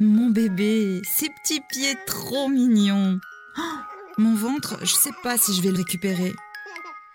[0.00, 3.20] Mon bébé, ses petits pieds trop mignons.
[3.56, 3.62] Oh,
[4.18, 6.32] mon ventre, je sais pas si je vais le récupérer.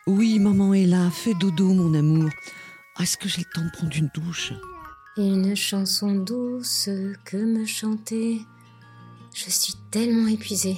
[0.05, 2.29] Oui, maman est là, fais dodo, mon amour.
[2.99, 4.53] Est-ce que j'ai le temps de prendre une douche?
[5.17, 6.89] Une chanson douce
[7.25, 8.41] que me chanter.
[9.33, 10.77] Je suis tellement épuisée.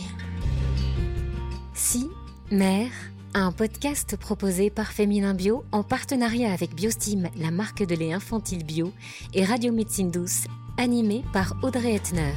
[1.76, 2.10] Si,
[2.52, 2.92] mère,
[3.34, 8.66] un podcast proposé par Féminin Bio en partenariat avec Biostime, la marque de lait infantile
[8.66, 8.91] bio,
[9.34, 10.46] et Radio Médecine Douce,
[10.78, 12.34] animé par Audrey Etner.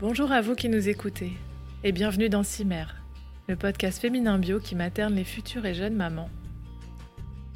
[0.00, 1.32] Bonjour à vous qui nous écoutez
[1.84, 2.86] et bienvenue dans Cimer,
[3.46, 6.30] le podcast féminin bio qui materne les futures et jeunes mamans.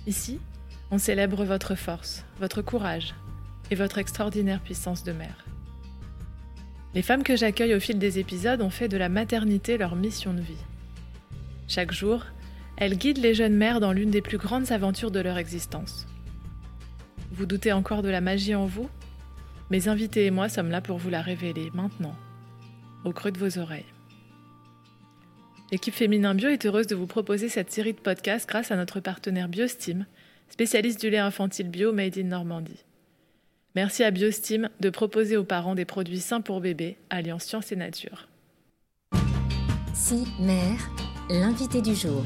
[0.07, 0.41] Ici,
[0.91, 3.15] on célèbre votre force, votre courage
[3.71, 5.45] et votre extraordinaire puissance de mère.
[6.95, 10.33] Les femmes que j'accueille au fil des épisodes ont fait de la maternité leur mission
[10.33, 10.57] de vie.
[11.69, 12.25] Chaque jour,
[12.79, 16.07] elles guident les jeunes mères dans l'une des plus grandes aventures de leur existence.
[17.31, 18.89] Vous doutez encore de la magie en vous?
[19.71, 22.17] Mes invités et moi sommes là pour vous la révéler maintenant,
[23.05, 23.85] au creux de vos oreilles.
[25.71, 29.01] L'équipe Féminin Bio est heureuse de vous proposer cette série de podcasts grâce à notre
[29.01, 30.07] partenaire Biostime,
[30.49, 32.87] spécialiste du lait infantile bio made in Normandie.
[33.75, 37.77] Merci à Biostime de proposer aux parents des produits sains pour bébés, alliant science et
[37.77, 38.29] nature.
[39.93, 40.91] Si, mère,
[41.31, 42.23] l'invité du jour.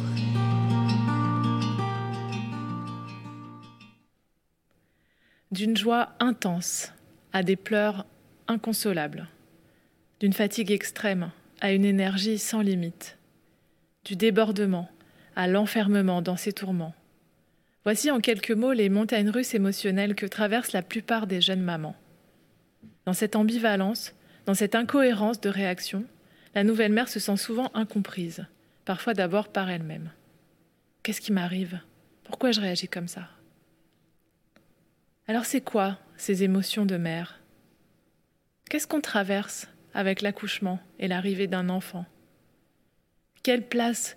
[5.50, 6.92] D'une joie intense
[7.32, 8.06] à des pleurs
[8.46, 9.28] inconsolables,
[10.20, 13.18] d'une fatigue extrême à une énergie sans limite
[14.04, 14.88] du débordement
[15.34, 16.94] à l'enfermement dans ses tourments.
[17.84, 21.96] Voici en quelques mots les montagnes russes émotionnelles que traversent la plupart des jeunes mamans.
[23.06, 24.14] Dans cette ambivalence,
[24.46, 26.04] dans cette incohérence de réaction,
[26.54, 28.46] la nouvelle mère se sent souvent incomprise,
[28.84, 30.10] parfois d'abord par elle-même.
[31.02, 31.80] Qu'est-ce qui m'arrive?
[32.24, 33.28] Pourquoi je réagis comme ça?
[35.26, 37.40] Alors c'est quoi ces émotions de mère?
[38.68, 42.06] Qu'est-ce qu'on traverse avec l'accouchement et l'arrivée d'un enfant?
[43.42, 44.16] Quelle place,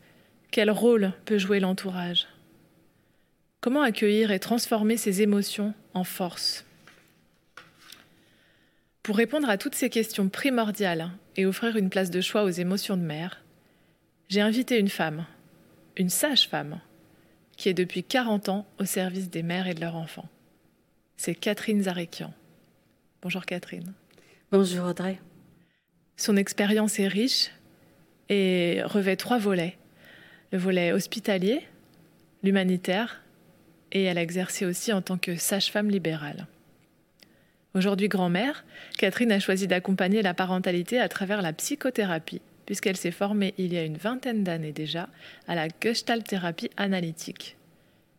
[0.52, 2.28] quel rôle peut jouer l'entourage?
[3.62, 6.66] Comment accueillir et transformer ces émotions en force?
[9.02, 12.97] Pour répondre à toutes ces questions primordiales et offrir une place de choix aux émotions
[12.97, 13.44] de mère,
[14.28, 15.25] j'ai invité une femme,
[15.97, 16.80] une sage-femme,
[17.58, 20.28] qui est depuis 40 ans au service des mères et de leurs enfants.
[21.18, 22.34] C'est Catherine Zarekian.
[23.22, 23.94] Bonjour Catherine.
[24.52, 25.19] Bonjour Audrey.
[26.18, 27.52] Son expérience est riche
[28.30, 29.78] et revêt trois volets.
[30.52, 31.62] Le volet hospitalier,
[32.44, 33.22] l'humanitaire,
[33.91, 36.47] et elle a exercé aussi en tant que sage-femme libérale.
[37.74, 38.66] Aujourd'hui grand-mère,
[38.97, 43.78] Catherine a choisi d'accompagner la parentalité à travers la psychothérapie, puisqu'elle s'est formée il y
[43.78, 45.09] a une vingtaine d'années déjà
[45.48, 47.58] à la gestalt-thérapie analytique.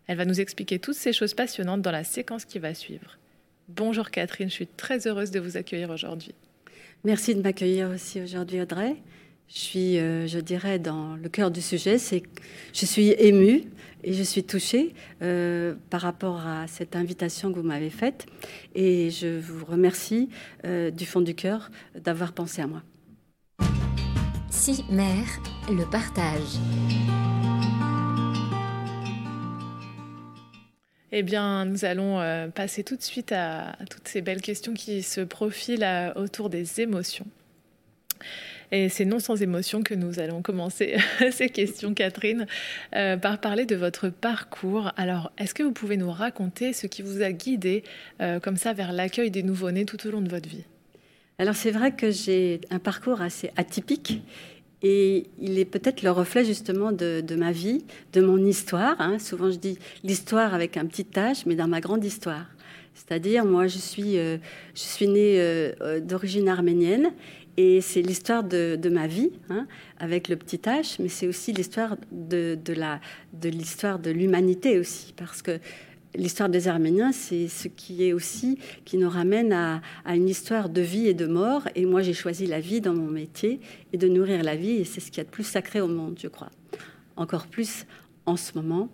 [0.06, 3.18] Elle va nous expliquer toutes ces choses passionnantes dans la séquence qui va suivre.
[3.68, 6.34] Bonjour Catherine, je suis très heureuse de vous accueillir aujourd'hui.
[7.04, 8.96] Merci de m'accueillir aussi aujourd'hui Audrey
[9.48, 11.98] je suis, euh, je dirais, dans le cœur du sujet.
[11.98, 12.22] C'est
[12.72, 13.64] je suis émue
[14.02, 18.26] et je suis touchée euh, par rapport à cette invitation que vous m'avez faite.
[18.74, 20.28] Et je vous remercie
[20.64, 22.82] euh, du fond du cœur d'avoir pensé à moi.
[24.58, 25.28] Si, mère,
[25.68, 26.40] le partage.
[31.12, 35.20] Eh bien, nous allons passer tout de suite à, toutes ces belles questions qui se
[35.20, 37.26] profilent autour des émotions.
[38.72, 40.96] Et c'est non sans émotion que nous allons commencer
[41.30, 42.46] ces questions, Catherine,
[42.96, 44.90] euh, par parler de votre parcours.
[44.96, 47.84] Alors, est-ce que vous pouvez nous raconter ce qui vous a guidé
[48.22, 50.64] euh, comme ça vers l'accueil des nouveau-nés tout au long de votre vie?
[51.38, 54.22] Alors, c'est vrai que j'ai un parcours assez atypique.
[54.82, 59.00] Et il est peut-être le reflet justement de, ma vie, de mon histoire.
[59.00, 59.18] Hein.
[59.18, 62.46] Souvent je dis l'histoire avec un petit H, mais dans ma grande histoire.
[62.94, 64.38] C'est-à-dire, moi, je suis, euh,
[64.74, 67.12] je suis née d'origine arménienne
[67.56, 69.66] et c'est l'histoire de, ma vie, hein,
[69.98, 75.40] avec le petit H, mais c'est aussi l'histoire de, de l'histoire de l'humanité aussi, parce
[75.40, 75.58] que
[76.16, 80.80] l'histoire des Arméniens, c'est ce qui est aussi qui nous ramène à, une histoire de
[80.80, 81.68] vie et de mort.
[81.74, 83.60] Et moi, j'ai choisi la vie dans mon métier
[83.92, 85.88] et de nourrir la vie, et c'est ce qu'il y a de plus sacré au
[85.88, 86.50] monde, je crois.
[87.16, 87.86] Encore plus
[88.26, 88.88] en ce moment,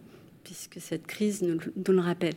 [0.44, 1.58] puisque cette crise nous
[1.92, 2.34] le rappelle.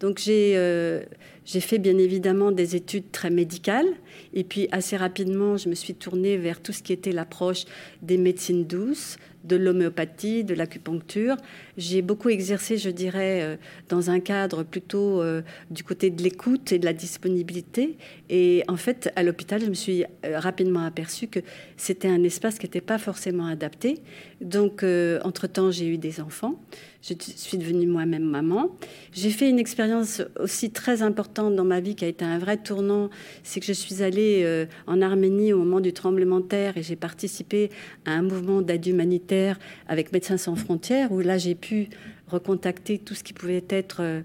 [0.00, 1.02] Donc euh,
[1.44, 3.88] j'ai fait bien évidemment des études très médicales
[4.32, 7.64] et puis assez rapidement je me suis tournée vers tout ce qui était l'approche
[8.02, 9.16] des médecines douces,
[9.48, 11.36] de l'homéopathie, de l'acupuncture.
[11.76, 13.56] J'ai beaucoup exercé, je dirais, euh,
[13.88, 17.96] dans un cadre plutôt euh, du côté de l'écoute et de la disponibilité.
[18.28, 21.40] Et en fait, à l'hôpital, je me suis euh, rapidement aperçue que
[21.76, 24.00] c'était un espace qui n'était pas forcément adapté.
[24.40, 24.84] Donc,
[25.24, 26.60] entre-temps, j'ai eu des enfants.
[27.00, 28.70] Je suis devenue moi-même maman.
[29.12, 32.56] J'ai fait une expérience aussi très importante dans ma vie qui a été un vrai
[32.56, 33.08] tournant.
[33.44, 36.96] C'est que je suis allée en Arménie au moment du tremblement de terre et j'ai
[36.96, 37.70] participé
[38.04, 41.88] à un mouvement d'aide humanitaire avec Médecins sans frontières où là j'ai pu
[42.30, 44.20] recontacter tout ce qui pouvait être euh,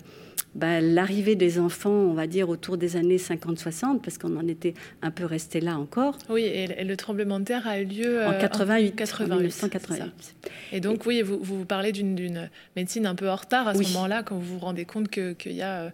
[0.56, 4.74] bah, l'arrivée des enfants, on va dire, autour des années 50-60, parce qu'on en était
[5.02, 6.18] un peu resté là encore.
[6.30, 10.36] Oui, et, le tremblement de terre a eu lieu en 88, euh, 88 1988.
[10.72, 14.24] Et donc, oui, vous, vous parlez d'une médecine un peu en retard à ce moment-là,
[14.24, 15.92] quand vous vous rendez compte qu'il y a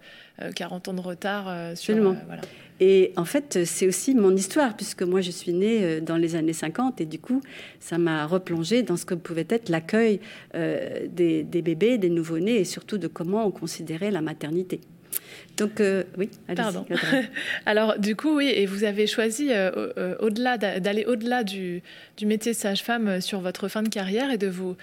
[0.56, 1.46] 40 euh, ans de retard
[1.78, 1.94] sur...
[1.94, 2.16] Absolument.
[2.28, 2.42] Voilà.
[2.80, 6.36] Et en fait, c'est aussi mon histoire, puisque moi, je suis née euh, dans les
[6.36, 7.42] années 50, et du coup,
[7.80, 10.20] ça m'a replongée dans ce que pouvait être l'accueil
[10.56, 14.80] euh, des, des, bébés, des nouveau-nés, et surtout de comment on considérait la maternité.
[15.60, 16.86] Donc, euh, oui, Pardon.
[17.66, 21.84] Alors, du coup, oui, et vous avez choisi, euh, euh, au-delà d'aller au-delà du,
[22.16, 24.78] du, métier sage-femme sur votre fin de carrière et de vous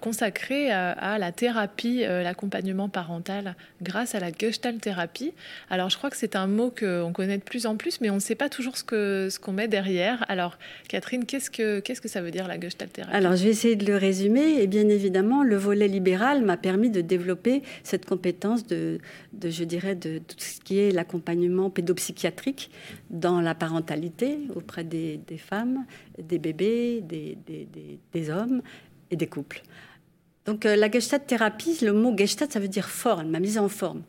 [0.00, 5.32] consacrer à, la thérapie, l'accompagnement parental grâce à la Gestalt thérapie.
[5.70, 8.16] Alors, je crois que c'est un mot qu'on connaît de plus en plus, mais on
[8.16, 10.24] ne sait pas toujours ce qu'on ce qu'on met derrière.
[10.28, 10.58] Alors,
[10.88, 13.16] Catherine, qu'est-ce que, qu'est-ce que ça veut dire la Gestalt thérapie?
[13.16, 14.60] Alors, je vais essayer de le résumer.
[14.60, 18.98] Et bien évidemment, le volet libéral m'a permis de développer cette compétence de,
[19.32, 22.70] de je dirais, de tout ce qui est l'accompagnement pédopsychiatrique
[23.10, 25.84] dans la parentalité auprès des, femmes,
[26.18, 28.62] des bébés, des, hommes
[29.10, 29.62] et des couples.
[30.44, 33.68] Donc euh, la Gestalt thérapie, le mot Gestalt, ça veut dire forme, ma mise en
[33.68, 34.02] forme.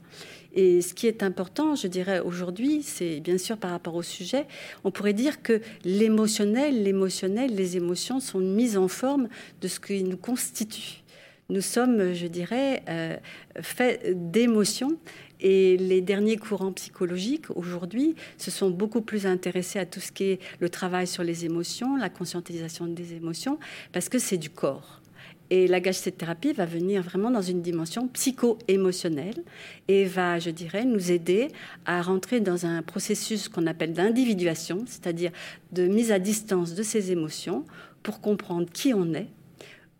[0.53, 4.47] Et ce qui est important, je dirais aujourd'hui, c'est bien sûr par rapport au sujet,
[4.83, 9.27] on pourrait dire que l'émotionnel, l'émotionnel, les émotions sont une mise en forme
[9.61, 11.03] de ce qui nous constitue.
[11.49, 13.17] Nous sommes, je dirais, euh,
[13.59, 14.97] faits d'émotions
[15.41, 20.25] et les derniers courants psychologiques, aujourd'hui, se sont beaucoup plus intéressés à tout ce qui
[20.25, 23.57] est le travail sur les émotions, la conscientisation des émotions,
[23.93, 25.01] parce que c'est du corps.
[25.49, 29.43] Et la thérapie va venir vraiment dans une dimension psycho-émotionnelle
[29.87, 31.47] et va, je dirais, nous aider
[31.87, 35.31] à rentrer dans un processus qu'on appelle d'individuation, c'est-à-dire
[35.71, 37.65] de mise à distance de ces émotions
[38.03, 39.29] pour comprendre qui on est,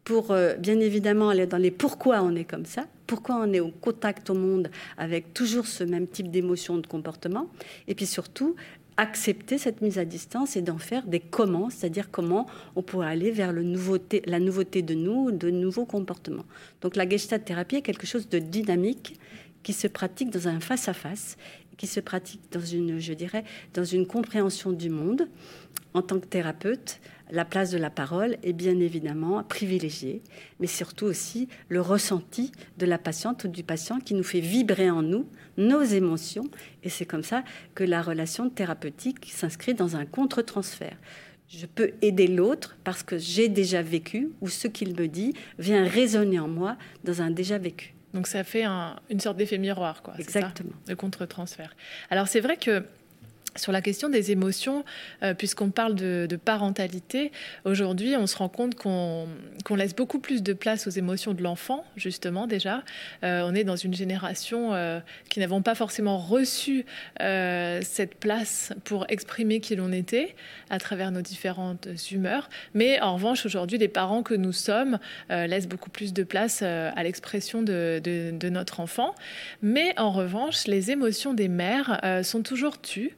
[0.09, 3.59] pour euh, bien évidemment aller dans les pourquoi on est comme ça, pourquoi on est
[3.59, 7.47] au contact au monde avec toujours ce même type d'émotion, de comportement,
[7.87, 8.55] et puis surtout
[8.97, 13.29] accepter cette mise à distance et d'en faire des comment, c'est-à-dire comment on pourrait aller
[13.29, 13.61] vers la
[14.39, 16.45] nouveauté de nous, de nouveaux comportements.
[16.81, 19.19] Donc la gestalt thérapie est quelque chose de dynamique
[19.61, 21.37] qui se pratique dans un face-à-face,
[21.77, 23.43] qui se pratique dans une, je dirais,
[23.75, 25.27] dans une compréhension du monde
[25.93, 26.99] en tant que thérapeute,
[27.31, 30.21] la place de la parole est bien évidemment privilégiée,
[30.59, 34.89] mais surtout aussi le ressenti de la patiente ou du patient qui nous fait vibrer
[34.89, 35.27] en nous
[35.57, 36.45] nos émotions.
[36.83, 37.43] Et c'est comme ça
[37.75, 40.97] que la relation thérapeutique s'inscrit dans un contre-transfert.
[41.47, 45.83] Je peux aider l'autre parce que j'ai déjà vécu ou ce qu'il me dit vient
[45.83, 47.93] résonner en moi dans un déjà vécu.
[48.13, 50.13] Donc ça fait une sorte d'effet miroir, quoi.
[50.17, 50.73] Exactement.
[50.87, 51.75] le contre-transfert.
[52.09, 52.83] Alors c'est vrai que
[53.55, 54.85] sur la question des émotions,
[55.23, 57.31] euh, puisqu'on parle de, parentalité,
[57.65, 59.27] aujourd'hui, on se rend compte qu'on
[59.75, 62.83] laisse beaucoup plus de place aux émotions de l'enfant, justement, déjà.
[63.23, 64.99] Euh, on est dans une génération euh,
[65.29, 66.85] qui n'avons pas forcément reçu
[67.19, 70.35] cette place pour exprimer qui l'on était
[70.69, 72.49] à travers nos différentes humeurs.
[72.73, 74.99] Mais en revanche, aujourd'hui, les parents que nous sommes
[75.29, 79.13] laissent beaucoup plus de place à l'expression de, de, notre enfant.
[79.61, 83.15] Mais en revanche, les émotions des mères sont toujours tues.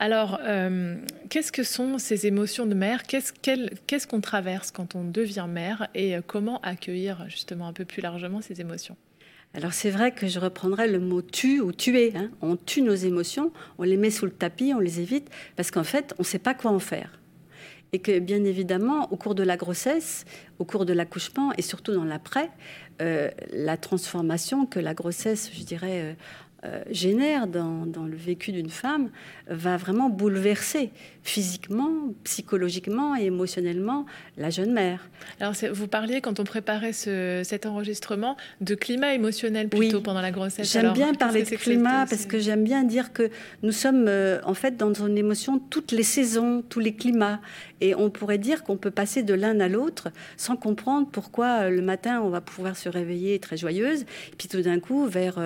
[0.00, 0.96] Alors, euh,
[1.28, 6.16] qu'est-ce que sont ces émotions de mère Qu'est-ce qu'on traverse quand on devient mère Et
[6.16, 8.96] euh, comment accueillir justement un peu plus largement ces émotions?
[9.52, 12.14] Alors c'est vrai que je reprendrai le mot tu ou tuer.
[12.16, 12.30] Hein.
[12.40, 15.84] On tue nos émotions, on les met sous le tapis, on les évite, parce qu'en
[15.84, 17.20] fait, on ne sait pas quoi en faire.
[17.92, 20.24] Et que bien évidemment, au cours de la grossesse,
[20.58, 22.48] au cours de l'accouchement et surtout dans l'après,
[23.02, 26.14] euh, la transformation que la grossesse, je dirais, euh,
[26.90, 29.10] génère dans, le vécu d'une femme
[29.46, 30.90] va vraiment bouleverser
[31.22, 31.90] physiquement,
[32.24, 35.08] psychologiquement et émotionnellement la jeune mère.
[35.38, 40.72] Alors vous parliez quand on préparait cet enregistrement de climat émotionnel plutôt pendant la grossesse.
[40.72, 43.30] J'aime bien parler de climat parce que j'aime bien dire que
[43.62, 47.40] nous sommes euh, en fait dans une émotion toutes les saisons, tous les climats
[47.80, 51.70] et on pourrait dire qu'on peut passer de l'un à l'autre sans comprendre pourquoi euh,
[51.70, 55.38] le matin on va pouvoir se réveiller très joyeuse, et puis tout d'un coup vers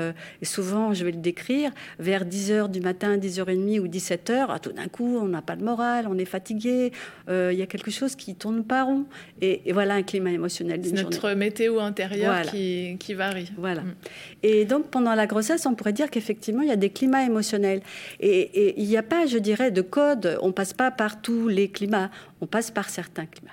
[0.43, 4.89] souvent je vais le décrire, vers 10h du matin, 10h30 ou 17h, ah, tout d'un
[4.89, 6.93] coup, on n'a pas on est fatigué,
[7.29, 9.05] euh, il y a quelque chose qui tourne pas rond.
[9.41, 13.51] Et, voilà un climat émotionnel C'est notre météo intérieur qui, qui, varie.
[13.57, 13.83] Voilà.
[13.83, 13.95] Mm.
[14.43, 17.81] Et donc, pendant la grossesse, on pourrait dire qu'effectivement, il y a des climats émotionnels.
[18.21, 20.39] Et, il n'y a pas, je dirais, de code.
[20.43, 23.53] On passe pas par tous les climats, on passe par certains climats.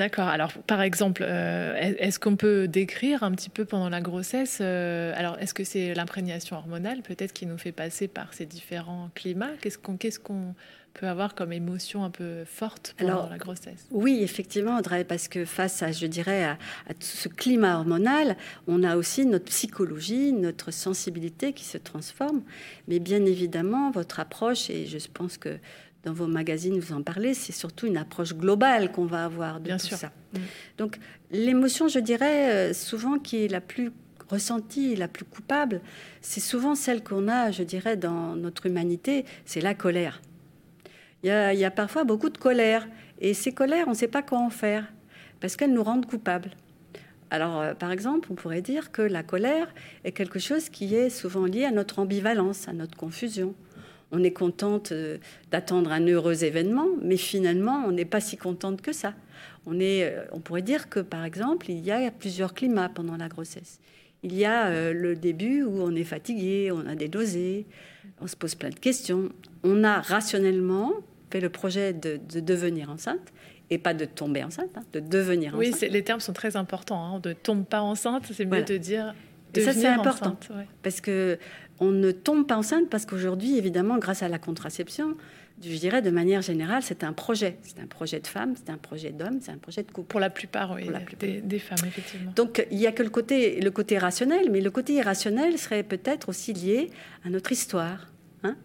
[0.00, 0.28] D'accord.
[0.28, 5.12] Alors, par exemple, euh, est-ce qu'on peut décrire un petit peu pendant la grossesse euh,
[5.14, 9.50] Alors, est-ce que c'est l'imprégnation hormonale peut-être qui nous fait passer par ces différents climats?
[9.60, 10.54] Qu'est-ce qu'on
[10.94, 13.88] peut avoir comme émotion un peu forte pendant la grossesse?
[13.90, 16.56] Oui, effectivement, Audrey, parce que face à, je dirais, à,
[16.98, 22.40] ce climat hormonal, on a aussi notre psychologie, notre sensibilité qui se transforme.
[22.88, 25.58] Mais bien évidemment, votre approche, et je pense que
[26.04, 29.66] dans vos magazines, vous en parlez, c'est surtout une approche globale qu'on va avoir de
[29.66, 29.98] Bien tout sûr.
[29.98, 30.12] ça.
[30.32, 30.38] Mm.
[30.78, 30.98] Donc
[31.30, 33.92] l'émotion, je dirais, euh, souvent qui est la plus
[34.28, 35.80] ressentie, la plus coupable,
[36.20, 40.22] c'est souvent celle qu'on a, je dirais, dans notre humanité, c'est la colère.
[41.22, 42.88] Il y, a, il y a parfois beaucoup de colère,
[43.20, 44.90] et ces colères, on ne sait pas quoi en faire,
[45.40, 46.50] parce qu'elles nous rendent coupables.
[47.30, 49.72] Alors, euh, par exemple, on pourrait dire que la colère
[50.04, 53.54] est quelque chose qui est souvent lié à notre ambivalence, à notre confusion
[54.12, 55.18] on est contente euh,
[55.50, 59.14] d'attendre un heureux événement, mais finalement, on n'est pas si contente que ça.
[59.66, 63.16] On, est, euh, on pourrait dire que, par exemple, il y a plusieurs climats pendant
[63.16, 63.78] la grossesse.
[64.22, 67.66] Il y a euh, le début où on est fatigué, on a des dosés,
[68.20, 69.30] on se pose plein de questions.
[69.62, 70.92] On a rationnellement
[71.30, 73.32] fait le projet de, devenir enceinte
[73.70, 75.82] et pas de tomber enceinte, hein, de devenir enceinte.
[75.82, 77.04] Oui, les termes sont très importants.
[77.04, 79.14] Hein, de tombe pas enceinte, c'est mieux de dire.
[79.54, 80.36] Et ça, c'est important.
[80.82, 81.38] Parce que
[81.80, 85.16] on ne tombe pas enceinte parce qu'aujourd'hui, évidemment, grâce à la contraception,
[85.62, 87.58] je dirais de manière générale, c'est un projet.
[87.62, 90.08] C'est un projet de femme, c'est un projet d'homme, c'est un projet de couple.
[90.08, 92.32] Pour la plupart, oui, la Des, femmes, effectivement.
[92.36, 95.82] Donc, il n'y a que le côté, le côté rationnel, mais le côté irrationnel serait
[95.82, 96.90] peut-être aussi lié
[97.24, 98.08] à notre histoire.
[98.42, 98.56] Hein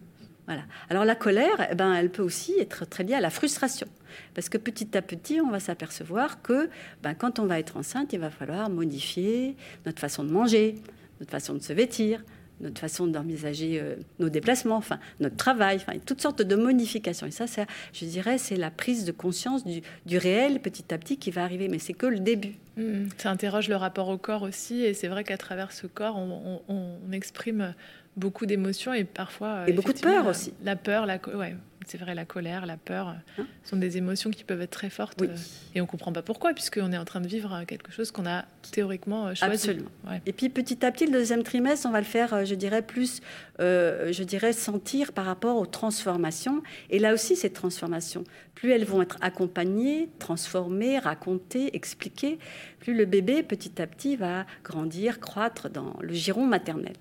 [0.45, 0.63] voilà.
[0.89, 3.87] Alors, la colère, eh ben, elle peut aussi être très liée à la frustration.
[4.33, 6.69] Parce que petit à petit, on va s'apercevoir que
[7.03, 9.55] ben, quand on va être enceinte, il va falloir modifier
[9.85, 10.75] notre façon de manger,
[11.19, 12.23] notre façon de se vêtir,
[12.61, 17.27] notre façon d'envisager euh, nos déplacements, enfin notre travail, enfin toutes sortes de modifications.
[17.27, 17.45] Et ça,
[17.93, 21.67] je dirais, c'est la prise de conscience du, réel petit à petit qui va arriver,
[21.67, 22.55] mais c'est que le début.
[22.77, 23.07] Mmh.
[23.17, 27.11] ça interroge le rapport au corps aussi, et c'est vrai qu'à travers ce corps, on,
[27.13, 27.73] exprime
[28.17, 30.53] beaucoup d'émotions et parfois et beaucoup de peur aussi.
[30.63, 31.55] La peur, la ouais,
[31.85, 35.21] c'est vrai, la colère, la peur hein sont des émotions qui peuvent être très fortes
[35.21, 35.35] euh,
[35.75, 38.25] et on comprend pas pourquoi, puisqu'on est en train de vivre euh, quelque chose qu'on
[38.25, 39.53] a théoriquement euh, choisi.
[39.53, 39.89] Absolument.
[40.25, 43.21] Et puis petit à petit, le deuxième trimestre, on va le faire, je dirais, plus,
[43.59, 46.63] je dirais, sentir par rapport aux transformations.
[46.89, 48.23] Et là aussi, ces transformations,
[48.55, 52.39] plus elles vont être accompagnées, transformées, racontées, expliquées,
[52.79, 56.93] plus le bébé, petit à petit, va grandir, croître dans le giron maternel.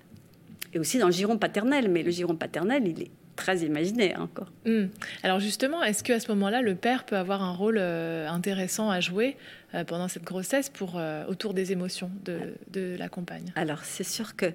[0.75, 4.51] Et aussi dans le giron paternel, mais le giron paternel, il est très imaginaire encore.
[4.65, 4.87] Hmm.
[5.23, 8.99] Alors justement, est-ce qu'à ce, moment-là, le père peut avoir un rôle euh, intéressant à
[8.99, 9.37] jouer
[9.73, 13.53] euh, pendant cette grossesse pour, euh, autour des émotions de, de la compagne?
[13.55, 14.47] Alors c'est sûr que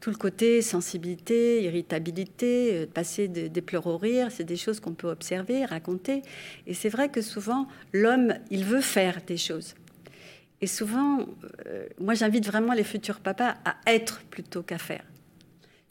[0.00, 5.08] tout le côté sensibilité, irritabilité, passer des pleurs au rire, c'est des choses qu'on peut
[5.08, 6.20] observer, raconter.
[6.66, 9.74] Et c'est vrai que souvent, l'homme, il veut faire des choses.
[10.60, 11.26] Et souvent,
[11.98, 15.02] moi j'invite vraiment les futurs papas à être plutôt qu'à faire.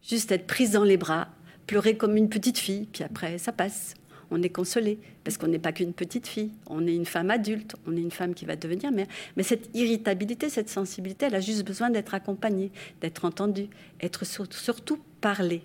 [0.07, 1.29] Juste être prise dans les bras,
[1.65, 3.95] pleurer comme une petite fille, puis après, ça passe.
[4.29, 7.75] On est consolé, parce qu'on n'est pas qu'une petite fille, on est une femme adulte,
[7.87, 9.07] on est une femme qui va devenir mère.
[9.35, 12.71] Mais cette irritabilité, cette sensibilité, elle a juste besoin d'être accompagnée,
[13.01, 13.67] d'être entendue,
[14.01, 15.63] être surtout parlée.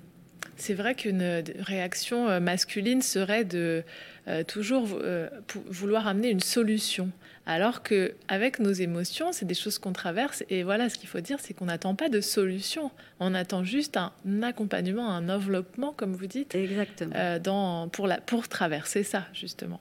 [0.61, 3.83] C'est vrai qu'une réaction euh, masculine serait de
[4.29, 5.29] euh, toujours euh,
[5.71, 7.11] vouloir amener une solution.
[7.47, 10.45] Alors que avec nos émotions, c'est des choses qu'on traverse.
[10.51, 12.91] Et voilà, ce qu'il faut dire, c'est qu'on n'attend pas de solution.
[13.21, 14.13] On attend juste un
[14.43, 17.39] accompagnement, un enveloppement, comme vous dites, Exactement.
[17.43, 19.81] dans, pour, la, pour traverser ça, justement.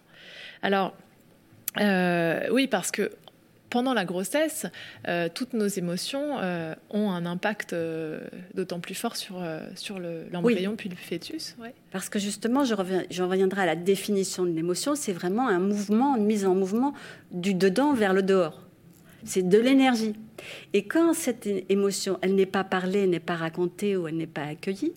[0.62, 0.95] Alors,
[1.77, 3.12] oui, parce que
[3.69, 4.65] pendant la grossesse,
[5.07, 8.19] euh, toutes nos émotions euh, ont un impact euh,
[8.53, 9.43] d'autant plus fort sur,
[9.75, 11.55] sur l'embryon puis le fœtus.
[11.91, 15.59] Parce que justement, je, reviens, je reviendrai à la définition de l'émotion, c'est vraiment un
[15.59, 16.93] mouvement, une mise en mouvement
[17.31, 18.68] du dedans vers le dehors.
[19.23, 20.13] C'est de l'énergie.
[20.73, 24.43] Et quand cette émotion, elle n'est pas parlée, n'est pas racontée ou elle n'est pas
[24.43, 24.93] accueillie,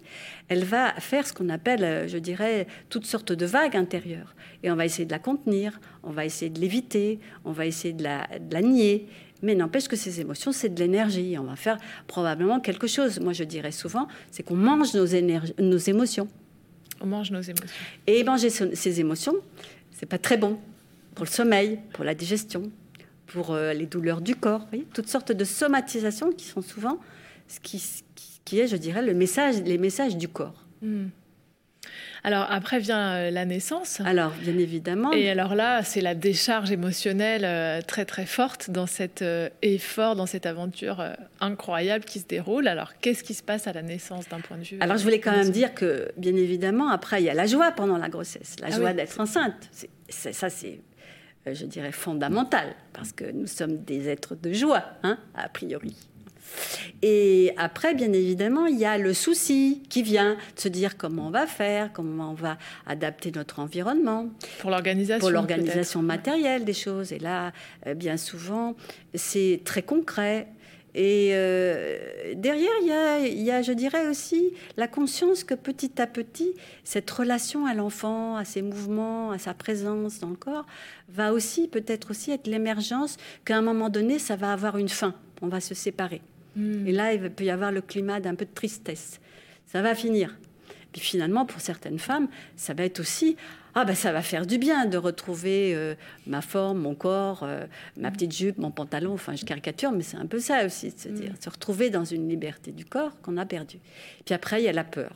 [0.49, 4.35] elle va faire ce qu'on appelle, je dirais, toutes sortes de vagues intérieures.
[4.63, 7.95] Et on va essayer de la contenir, on va essayer de l'éviter, on va essayer
[7.95, 9.07] de la, nier.
[9.43, 11.37] Mais n'empêche que ces émotions, c'est de l'énergie.
[11.39, 13.19] On va faire probablement quelque chose.
[13.19, 15.07] Moi, je dirais souvent, c'est qu'on mange nos,
[15.59, 16.29] nos émotions.
[17.01, 17.67] On mange nos émotions.
[18.07, 19.35] Et manger ces émotions,
[19.91, 20.59] c'est pas très bon
[21.17, 22.71] pour le sommeil, pour la digestion,
[23.27, 26.99] pour euh, les douleurs du corps, toutes sortes de somatisations qui sont souvent
[27.49, 27.83] ce qui,
[28.45, 30.65] qui est, je dirais, le message, les messages du corps.
[30.81, 31.07] Hmm.
[32.25, 34.01] Alors après vient euh, la naissance.
[34.05, 35.13] Alors bien évidemment.
[35.13, 39.25] Et alors là, c'est la décharge émotionnelle euh, très très forte dans cet
[39.63, 41.05] effort, dans cette aventure
[41.41, 42.69] incroyable qui se déroule.
[42.69, 45.19] Alors qu'est-ce qui se passe à la naissance d'un point de vue Alors je voulais
[45.19, 48.55] quand même dire que bien évidemment, après il y a la joie pendant la grossesse,
[48.61, 49.69] la ah joie d'être enceinte.
[50.09, 50.79] ça c'est
[51.47, 55.97] je dirais fondamental parce que nous sommes des êtres de joie, hein, a priori.
[57.03, 61.29] Et après, bien évidemment, il y a le souci qui vient de se dire comment
[61.29, 64.29] on va faire, comment on va adapter notre environnement.
[64.61, 65.21] Pour l'organisation.
[65.21, 67.13] Pour l'organisation matérielle des choses.
[67.13, 67.53] Et là,
[67.87, 68.75] euh, bien souvent,
[69.15, 70.49] c'est très concret.
[70.95, 75.55] Et euh, derrière, il y, a, il y, a, je dirais aussi, la conscience que
[75.55, 76.53] petit à petit,
[76.85, 80.67] cette relation à l'enfant, à ses mouvements, à sa présence dans le corps,
[81.09, 85.15] va aussi peut-être aussi être l'émergence qu'à un moment donné, ça va avoir une fin.
[85.41, 86.21] On va se séparer.
[86.57, 86.87] Hmm.
[86.87, 89.19] Et là, il peut y avoir le climat d'un peu de tristesse.
[89.67, 90.37] Ça va finir.
[90.93, 93.37] Puis finalement, pour certaines femmes, ça va être aussi
[93.75, 95.95] ah ben ça va faire du bien de retrouver euh,
[96.27, 99.15] ma forme, mon corps, euh, ma petite jupe, mon pantalon.
[99.15, 101.41] Enfin, je caricature, mais c'est un peu ça aussi, se, dire, hmm.
[101.41, 103.79] se retrouver dans une liberté du corps qu'on a perdue.
[104.27, 105.13] Puis après, il y a la peur.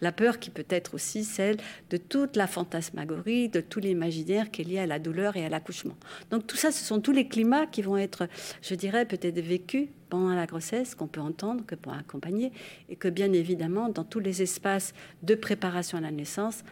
[0.00, 1.56] La peur qui peut être aussi celle
[1.90, 5.48] de toute la fantasmagorie, de tout l'imaginaire qui est lié à la douleur et à
[5.48, 5.96] l'accouchement.
[6.30, 8.28] Donc tout ça, ce sont tous les climats qui vont être,
[8.62, 12.52] je dirais, peut-être vécus pendant la grossesse, qu'on peut entendre, que pour accompagner,
[12.88, 16.64] et que bien évidemment, dans tous les espaces de préparation à la naissance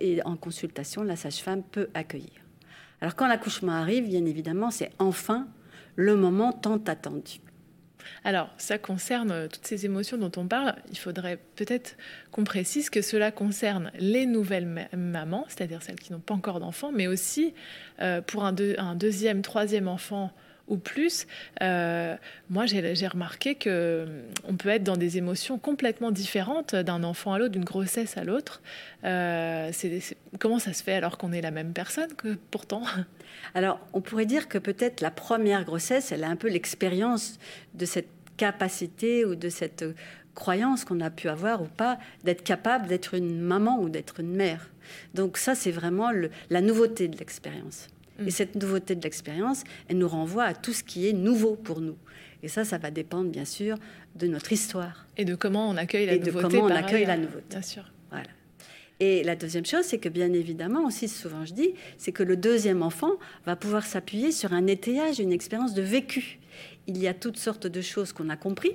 [0.00, 2.30] et en consultation, la sage-femme peut accueillir.
[3.00, 5.46] Alors quand l'accouchement arrive, bien évidemment, c'est enfin
[5.96, 7.40] le moment tant attendu.
[8.24, 10.74] Alors, ça concerne euh, toutes ces émotions dont on parle.
[10.90, 11.96] Il faudrait peut-être
[12.32, 16.92] qu'on précise que cela concerne les nouvelles mamans, c'est-à-dire celles qui n'ont pas encore d'enfants,
[16.92, 17.54] mais aussi
[18.00, 20.32] euh, pour un, deuxième, troisième enfant
[20.68, 21.26] ou plus,
[21.62, 22.16] euh,
[22.50, 24.06] moi j'ai remarqué que
[24.44, 28.24] on peut être dans des émotions complètement différentes d'un enfant à l'autre, d'une grossesse à
[28.24, 28.62] l'autre.
[30.38, 32.82] comment ça se fait alors qu'on est la même personne que pourtant?
[33.54, 37.38] Alors, on pourrait dire que peut-être la première grossesse, elle a un peu l'expérience
[37.74, 39.84] de cette capacité ou de cette
[40.34, 44.34] croyance qu'on a pu avoir ou pas d'être capable d'être une maman ou d'être une
[44.34, 44.68] mère.
[45.14, 46.10] Donc ça, c'est vraiment
[46.50, 47.88] la nouveauté de l'expérience.
[48.24, 51.80] Et cette nouveauté de l'expérience, elle nous renvoie à tout ce qui est nouveau pour
[51.80, 51.96] nous.
[52.42, 53.76] Et ça, ça va dépendre bien sûr
[54.14, 55.06] de notre histoire.
[55.16, 56.36] Et de comment on accueille la et nouveauté.
[56.36, 57.44] de comment on accueille la nouveauté.
[57.50, 57.84] Bien sûr.
[58.10, 58.28] Voilà.
[58.98, 62.36] Et la deuxième chose, c'est que bien évidemment, aussi souvent je dis, c'est que le
[62.36, 63.12] deuxième enfant
[63.44, 66.38] va pouvoir s'appuyer sur un étayage, une expérience de vécu.
[66.86, 68.72] Il y a toutes sortes de choses qu'on a compris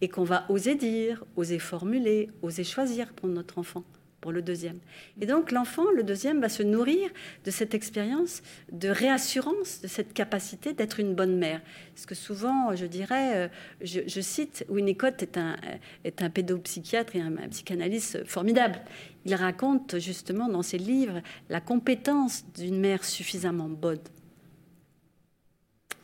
[0.00, 3.84] et qu'on va oser dire, oser formuler, oser choisir pour notre enfant
[4.22, 4.78] pour le deuxième.
[5.20, 7.10] Et donc l'enfant, le deuxième, va se nourrir
[7.44, 11.60] de cette expérience de réassurance, de cette capacité d'être une bonne mère.
[11.94, 13.48] Parce que souvent, je dirais, euh,
[13.82, 15.56] je, cite, Winnicott est un,
[16.04, 18.80] est un pédopsychiatre et un, psychanalyste formidable.
[19.26, 23.98] Il raconte justement dans ses livres la compétence d'une mère suffisamment bonne.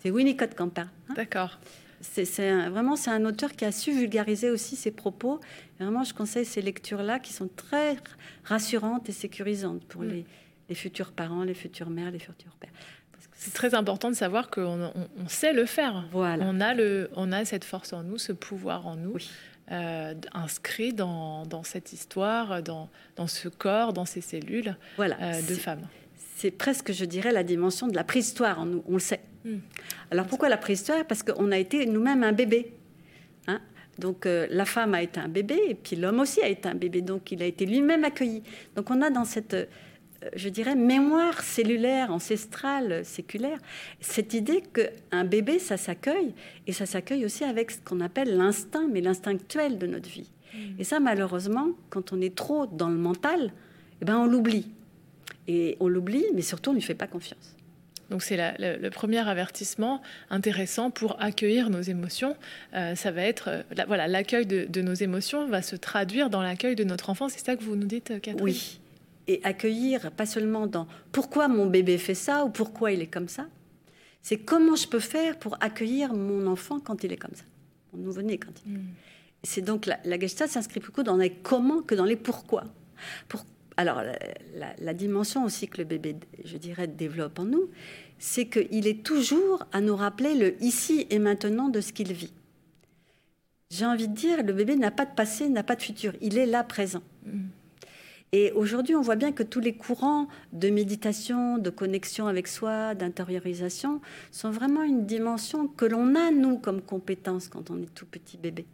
[0.01, 0.89] C'est Winnicott qui en parle.
[1.09, 1.15] Hein.
[1.15, 1.59] D'accord
[2.01, 5.41] c'est vraiment c'est un auteur qui a su vulgariser aussi ses propos.
[5.79, 7.97] vraiment, je conseille ces lectures-là qui sont très
[8.45, 10.25] rassurantes et sécurisantes pour mm.
[10.69, 12.71] les, futurs parents, les futures mères, les futurs pères.
[13.35, 16.07] C'est très important de savoir qu'on on, sait le faire.
[16.11, 16.45] Voilà.
[16.47, 19.17] On a, le, on a cette force en nous, ce pouvoir en nous,
[19.71, 25.17] euh, inscrit dans, dans, cette histoire, dans, dans, ce corps, dans ces cellules voilà.
[25.21, 25.87] Euh, de femmes.
[26.37, 28.83] C'est presque, je dirais, la dimension de la préhistoire en nous.
[28.89, 29.21] On le sait.
[29.49, 29.59] Hmm.
[30.11, 31.05] Alors pourquoi la préhistoire?
[31.07, 32.73] Parce qu'on a été nous-mêmes un bébé.
[33.47, 33.61] Hein
[33.99, 36.75] donc euh, la femme a été un bébé et puis l'homme aussi a été un
[36.75, 37.01] bébé.
[37.01, 38.43] Donc il a été lui-même accueilli.
[38.77, 39.67] Donc on a dans cette, euh,
[40.35, 43.59] je dirais, mémoire cellulaire, ancestrale, séculaire,
[44.01, 46.35] cette idée qu'un bébé, ça s'accueille
[46.67, 50.31] et ça s'accueille aussi avec ce qu'on appelle l'instinct, mais l'instinctuel de notre vie.
[50.55, 50.79] Hmm.
[50.79, 53.53] Et ça, malheureusement, quand on est trop dans le mental,
[54.01, 54.71] eh ben, on l'oublie.
[55.49, 57.58] Et on l'oublie, mais surtout, on ne lui fait pas confiance.
[58.11, 62.37] Donc c'est le, premier avertissement intéressant pour accueillir nos émotions.
[62.75, 66.75] Euh, ça va être, euh, voilà, l'accueil de, nos émotions va se traduire dans l'accueil
[66.75, 67.29] de notre enfant.
[67.29, 68.41] C'est ça que vous nous dites, Catherine?
[68.41, 68.81] Oui.
[69.27, 72.45] Et accueillir, pas seulement dans pourquoi mon bébé fait ça?
[72.47, 73.47] ou pourquoi il est comme ça,
[74.23, 77.45] c'est comment je peux faire pour accueillir mon enfant quand il est comme ça,
[77.93, 78.73] mon nouveau-né quand il.
[78.73, 78.87] Mm.
[79.45, 82.65] C'est donc la, la Gestalt s'inscrit beaucoup dans les comment que dans les pourquoi.
[83.29, 83.45] Pour,
[83.79, 84.03] alors,
[84.81, 87.71] la, dimension aussi que le bébé, je dirais, développe en nous,
[88.19, 92.33] c'est qu'il est toujours à nous rappeler le ici et maintenant de ce qu'il vit.
[93.71, 96.13] J'ai envie de dire, le bébé n'a pas de passé, n'a pas de futur.
[96.21, 97.03] Il est là présent.
[97.25, 97.47] Mm.
[98.33, 102.97] Et aujourd'hui, on voit bien que tous les courants de méditation, de connexion avec soi,
[102.97, 104.01] d'intériorisation,
[104.33, 108.39] sont vraiment une dimension que l'on a, nous, comme compétence quand on est tout petit
[108.39, 108.67] bébé.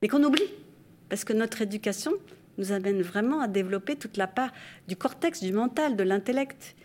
[0.00, 0.48] mais qu'on oublie,
[1.08, 2.12] parce que notre éducation
[2.60, 4.52] nous amène vraiment à développer toute la part
[4.86, 6.76] du cortex, du mental, de l'intellect.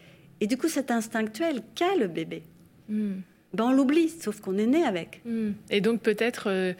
[0.41, 2.43] Et du coup, cet instinctuel qu'a le bébé,
[2.89, 3.15] hmm.
[3.53, 5.21] ben on l'oublie, sauf qu'on est né avec.
[5.25, 5.51] Hmm.
[5.69, 6.73] Et donc peut-être euh,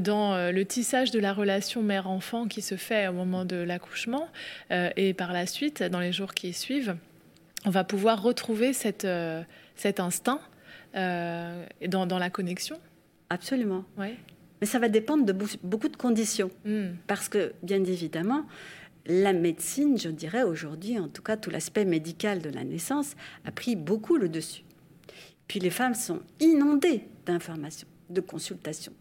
[0.00, 4.28] dans euh, le tissage de la relation mère-enfant qui se fait au moment de l'accouchement
[4.70, 6.96] euh, et par la suite, dans les jours qui suivent,
[7.64, 9.06] on va pouvoir retrouver cette,
[9.76, 10.40] cet instinct
[10.94, 12.80] dans, dans, la connexion.
[13.28, 13.84] Absolument.
[13.98, 14.16] Ouais.
[14.60, 16.50] Mais ça va dépendre de beaucoup de conditions.
[16.64, 16.90] Hmm.
[17.06, 18.46] Parce que, bien évidemment,
[19.06, 23.52] la médecine, je dirais aujourd'hui, en tout cas tout l'aspect médical de la naissance, a
[23.52, 24.62] pris beaucoup le dessus.
[25.48, 28.92] Puis les femmes sont inondées d'informations, de consultations.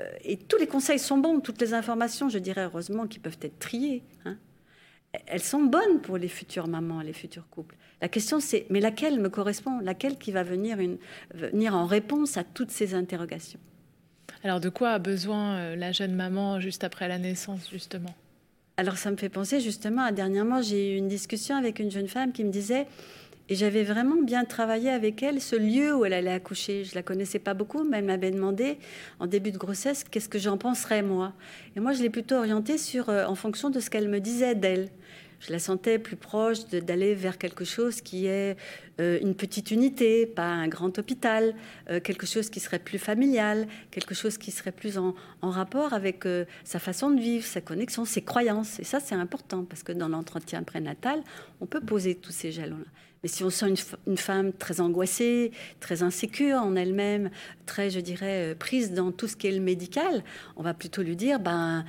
[0.00, 3.38] Euh, et tous les conseils sont bons, toutes les informations, je dirais heureusement, qui peuvent
[3.40, 4.02] être triées.
[4.24, 4.36] Hein.
[5.26, 7.76] Elles sont bonnes pour les futures mamans, les futurs couples.
[8.00, 9.80] La question c'est, mais laquelle me correspond?
[9.80, 10.98] Laquelle qui va venir, une,
[11.32, 13.60] venir en réponse à toutes ces interrogations?
[14.46, 18.14] Alors de quoi a besoin euh, la jeune maman juste après la naissance, justement?
[18.76, 22.30] Alors ça me fait penser justement, dernièrement j'ai eu une discussion avec une jeune femme
[22.30, 22.86] qui me disait,
[23.48, 26.84] et j'avais vraiment bien travaillé avec elle ce lieu où elle allait accoucher.
[26.84, 28.78] Je la connaissais pas beaucoup, mais elle m'avait demandé
[29.18, 31.32] en début de grossesse qu'est-ce que j'en penserais moi?
[31.74, 34.54] Et moi je l'ai plutôt orientée sur, euh, en fonction de ce qu'elle me disait
[34.54, 34.90] d'elle
[35.40, 38.56] je la sentais plus proche d'aller vers quelque chose qui est
[39.00, 41.54] euh, une petite unité, pas un grand hôpital,
[41.90, 46.26] euh, quelque chose qui serait plus familial, quelque chose qui serait plus en, rapport avec
[46.26, 48.80] euh, sa façon de vivre, sa connexion, ses croyances.
[48.80, 51.22] Et ça, c'est important parce que dans l'entretien prénatal,
[51.60, 52.86] on peut poser tous ces jalons-là.
[53.22, 57.30] Mais si on sent une, une, femme très angoissée, très insécure en elle-même,
[57.64, 60.22] très, je dirais, prise dans tout ce qui est le médical,
[60.56, 61.84] on va plutôt lui dire, ben,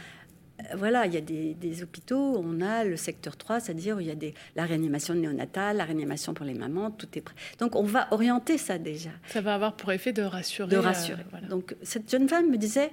[0.76, 4.16] voilà, il y a des, hôpitaux, on a le secteur 3, c'est-à-dire il y a
[4.16, 7.36] des, la réanimation néonatale, la réanimation pour les mamans, tout est prêt.
[7.60, 9.12] Donc on va orienter ça déjà.
[9.28, 10.70] Ça va avoir pour effet de rassurer.
[10.70, 11.22] De rassurer.
[11.34, 12.92] Euh, Donc cette jeune femme me disait,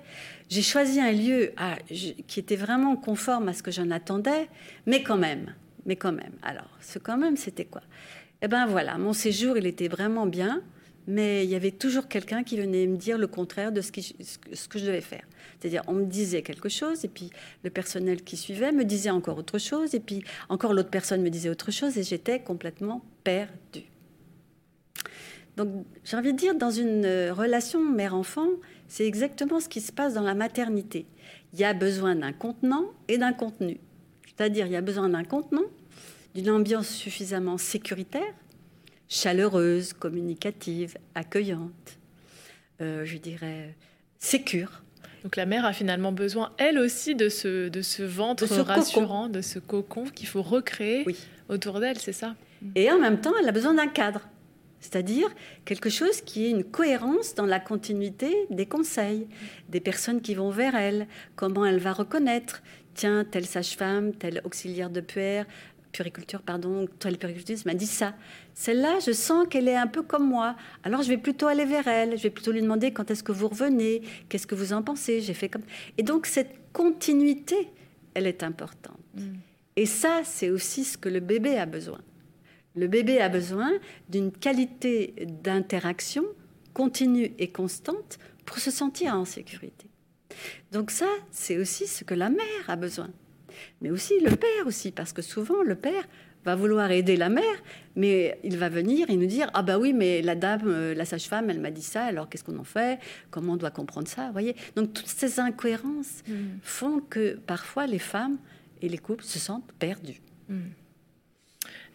[0.50, 1.53] j'ai choisi un lieu
[2.27, 4.48] qui était vraiment conforme à ce que j'en attendais,
[4.87, 5.55] mais quand même,
[5.87, 6.33] mais quand même.
[6.42, 7.83] Alors, ce quand même, c'était quoi?
[8.42, 10.62] Eh ben voilà, mon séjour, il était vraiment bien
[11.07, 14.68] mais il y avait toujours quelqu'un qui venait me dire le contraire de ce, ce
[14.68, 15.24] que je devais faire.
[15.64, 17.31] C'est-à-dire, on me disait quelque chose, et puis
[17.62, 21.31] le personnel qui suivait me disait encore autre chose, et puis encore l'autre personne me
[21.31, 23.85] disait autre chose, et j'étais complètement perdue.
[25.57, 28.48] Donc, j'ai envie de dire, dans une relation mère-enfant,
[28.88, 31.07] c'est exactement ce qui se passe dans la maternité.
[31.55, 33.81] Il y a besoin d'un contenant et d'un contenu.
[34.27, 35.64] C'est-à-dire, il y a besoin d'un contenant,
[36.35, 38.35] d'une ambiance suffisamment sécuritaire,
[39.09, 41.98] chaleureuse, communicative, accueillante,
[42.83, 43.74] euh, je dirais
[44.18, 44.83] sécure.
[45.24, 49.40] Donc la mère a finalement besoin, elle aussi, de ce, de ce ventre rassurant, de
[49.40, 51.06] ce cocon qu'il faut recréer
[51.48, 52.34] autour d'elle, c'est ça?
[52.74, 54.20] Et en même temps, elle a besoin d'un cadre,
[54.80, 55.28] c'est-à-dire
[55.64, 59.26] quelque chose qui ait une cohérence dans la continuité des conseils,
[59.70, 61.06] des personnes qui vont vers elle,
[61.37, 62.62] comment elle va reconnaître,
[62.94, 65.46] tiens, telle sage-femme, tel auxiliaire de puère,
[65.94, 68.14] puriculture, pardon, telle puricultrice m'a dit ça.
[68.52, 70.57] Celle-là, je sens qu'elle est un peu comme moi.
[70.83, 72.18] Alors je vais plutôt aller vers elle.
[72.18, 75.20] Je vais plutôt lui demander quand est-ce que vous revenez, qu'est-ce que vous en pensez.
[75.20, 75.62] J'ai fait comme.
[75.96, 77.70] Et donc cette continuité,
[78.12, 78.98] elle est importante.
[79.14, 79.35] Mm.
[79.76, 82.00] Et ça, c'est aussi ce que le bébé a besoin.
[82.76, 83.70] Le bébé a besoin
[84.09, 86.24] d'une qualité d'interaction
[86.74, 89.87] continue et constante pour se sentir en sécurité.
[90.72, 93.11] Donc ça, c'est aussi ce que la mère a besoin.
[93.80, 96.04] Mais aussi le père aussi, parce que souvent le père
[96.44, 97.62] va vouloir aider la mère,
[97.96, 101.04] mais il va venir et nous dire ah bah oui mais la dame, euh, la
[101.04, 102.98] sage-femme, elle m'a dit ça, alors qu'est-ce qu'on en fait?
[103.30, 104.30] Comment on doit comprendre ça?
[104.32, 104.54] Voyez?
[104.76, 106.34] Donc toutes ces incohérences mm.
[106.62, 108.36] font que parfois les femmes
[108.82, 110.20] et les couples se sentent perdus.
[110.48, 110.60] Mm.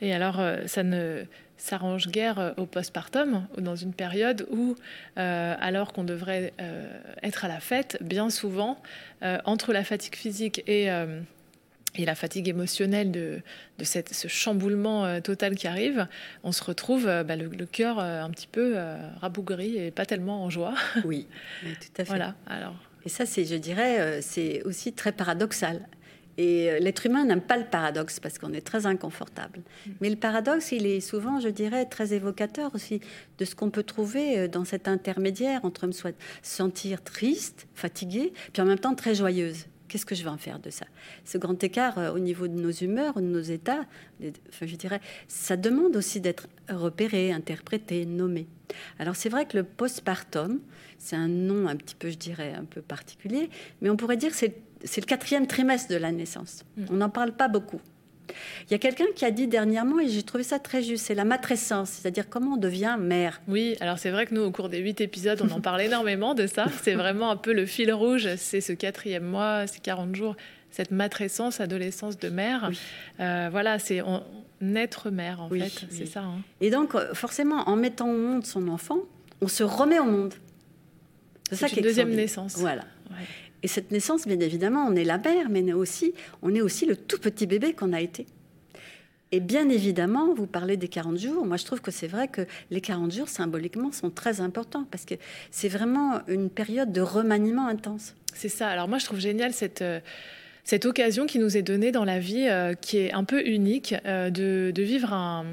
[0.01, 1.25] Et alors euh, ça ne
[1.57, 4.75] s'arrange guère euh, au postpartum, dans une période où,
[5.15, 6.53] alors qu'on devrait
[7.21, 8.81] être à la fête, bien souvent,
[9.43, 10.89] entre la fatigue physique et
[11.95, 13.41] et la fatigue émotionnelle de,
[13.77, 16.07] de cette, ce chamboulement euh, total qui arrive,
[16.43, 18.77] on se retrouve euh, bah, le, cœur euh, un petit peu
[19.19, 20.75] rabougri et pas tellement en joie.
[21.05, 21.27] Oui,
[21.63, 22.09] tout à fait.
[22.09, 22.75] Voilà, alors.
[23.05, 25.87] Et ça, c'est, je dirais, c'est aussi très paradoxal.
[26.37, 29.59] Et l'être humain n'aime pas le paradoxe parce qu'on est très inconfortable.
[29.59, 29.91] Mm.
[30.01, 33.01] Mais le paradoxe, il est souvent, je dirais, très évocateur aussi
[33.37, 35.93] de ce qu'on peut trouver dans cet intermédiaire entre me
[36.43, 39.65] sentir triste, fatiguée, puis en même temps très joyeuse.
[39.89, 40.85] Qu'est-ce que je vais en faire de ça?
[41.25, 43.85] Ce grand écart euh, au niveau de nos humeurs, de nos états,
[44.21, 48.47] enfin, je dirais, ça demande aussi d'être repéré, interprété, nommé.
[48.99, 50.59] Alors c'est vrai que le postpartum,
[50.97, 53.49] c'est un nom un petit peu, je dirais, un peu particulier,
[53.81, 56.63] mais on pourrait dire que c'est le quatrième trimestre de la naissance.
[56.77, 56.85] Mm.
[56.91, 57.81] On n'en parle pas beaucoup.
[58.67, 61.15] Il y a quelqu'un qui a dit dernièrement, et j'ai trouvé ça très juste, c'est
[61.15, 63.41] la matrescence, c'est-à-dire comment on devient mère.
[63.47, 66.33] Oui, alors c'est vrai que nous, au cours des huit épisodes, on en parle énormément
[66.33, 66.67] de ça.
[66.83, 70.35] C'est vraiment un peu le fil rouge, c'est ce quatrième mois, ces 40 jours,
[70.71, 72.71] cette matrescence, adolescence de mère.
[73.19, 74.01] Euh, voilà, c'est
[74.61, 76.21] naître mère, en fait, c'est ça.
[76.21, 76.41] Hein.
[76.61, 78.99] Et donc, euh, forcément, en mettant au monde son enfant,
[79.41, 80.33] on se remet au monde.
[81.49, 82.57] C'est ça qui est deuxième naissance.
[82.57, 82.83] Voilà.
[83.63, 86.95] Et cette naissance, bien évidemment, on est la mère, mais aussi, on est aussi le
[86.95, 88.25] tout petit bébé qu'on a été.
[89.31, 91.45] Et bien évidemment, vous parlez des 40 jours.
[91.45, 92.41] Moi, je trouve que c'est vrai que
[92.71, 95.15] les 40 jours, symboliquement, sont très importants parce que
[95.51, 98.15] c'est vraiment une période de remaniement intense.
[98.33, 98.69] C'est ça.
[98.69, 99.81] Alors moi, je trouve génial cette...
[99.81, 99.99] Euh,
[100.65, 103.95] cette occasion qui nous est donnée dans la vie, euh, qui est un peu unique,
[104.05, 105.43] euh, de, de, vivre un,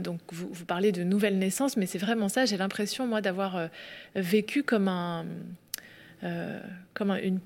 [0.00, 2.44] donc vous, vous, parlez de nouvelle naissance, mais c'est vraiment ça.
[2.44, 3.68] J'ai l'impression, moi, d'avoir
[4.14, 5.24] vécu comme un,
[6.94, 7.40] comme une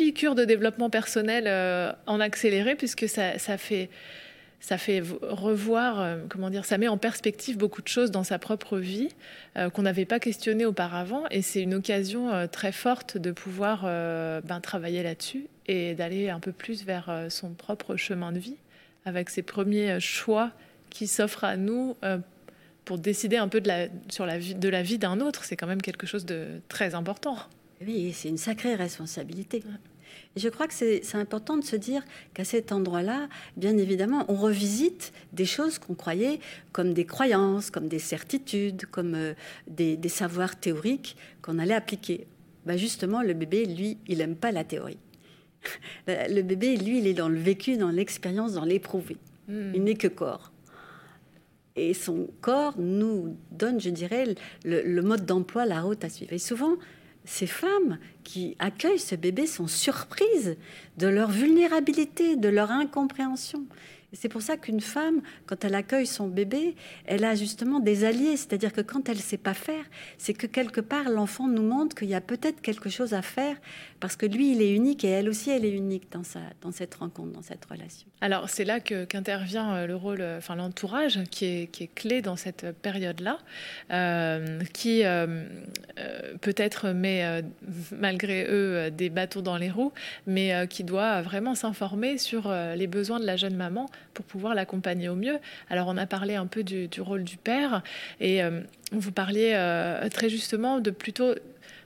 [0.00, 3.90] piqûre de développement personnel euh, en accéléré, puisque ça, ça, fait
[4.58, 8.38] ça fait revoir, euh, comment dire, ça met en perspective beaucoup de choses dans sa
[8.38, 9.08] propre vie
[9.74, 11.24] qu'on n'avait pas questionné auparavant.
[11.30, 16.52] Et c'est une occasion très forte de pouvoir ben, travailler là-dessus et d'aller un peu
[16.52, 18.56] plus vers son propre chemin de vie,
[19.04, 20.52] avec ses premiers choix
[20.88, 21.96] qui s'offrent à nous
[22.84, 25.44] pour décider un peu de la, sur la vie, de la vie d'un autre.
[25.44, 27.36] C'est quand même quelque chose de très important.
[27.86, 29.62] Oui, c'est une sacrée responsabilité.
[30.36, 34.34] Et je crois que c'est important de se dire qu'à cet endroit-là, bien évidemment, on
[34.34, 36.40] revisite des choses qu'on croyait
[36.72, 39.34] comme des croyances, comme des certitudes, comme euh,
[39.66, 42.26] des, savoirs théoriques qu'on allait appliquer.
[42.66, 44.98] Ben justement, le bébé, lui, il n'aime pas la théorie.
[46.06, 49.18] Le bébé, lui, il est dans le vécu, dans l'expérience, dans l'éprouvé.
[49.46, 49.72] Hmm.
[49.74, 50.52] Il n'est que corps.
[51.76, 56.32] Et son corps nous donne, je dirais, le, le mode d'emploi, la route à suivre.
[56.32, 56.76] Et souvent,
[57.24, 60.56] ces femmes qui accueillent ce bébé sont surprises
[60.98, 63.66] de leur vulnérabilité, de leur incompréhension
[64.12, 66.74] c'est pour ça qu'une femme, quand elle accueille son bébé,
[67.06, 68.36] elle a justement des alliés.
[68.36, 69.84] C'est-à-dire que quand elle ne sait pas faire,
[70.18, 73.56] c'est que quelque part, l'enfant nous montre qu'il y a peut-être quelque chose à faire
[74.00, 76.22] parce que lui, il est unique et elle aussi, elle est unique dans,
[76.72, 78.08] cette rencontre, dans cette relation.
[78.22, 82.66] Alors, c'est là qu'intervient euh, le rôle, euh, enfin l'entourage qui est, clé dans cette
[82.80, 83.38] période-là,
[83.90, 85.02] euh, qui
[86.40, 87.42] peut-être met
[87.92, 89.92] malgré eux des bateaux dans les roues,
[90.26, 95.08] mais qui doit vraiment s'informer sur les besoins de la jeune maman pour pouvoir l'accompagner
[95.08, 95.38] au mieux.
[95.68, 97.82] Alors on a parlé un peu du, rôle du père
[98.20, 98.40] et
[98.92, 99.52] vous parliez
[100.10, 101.34] très justement de plutôt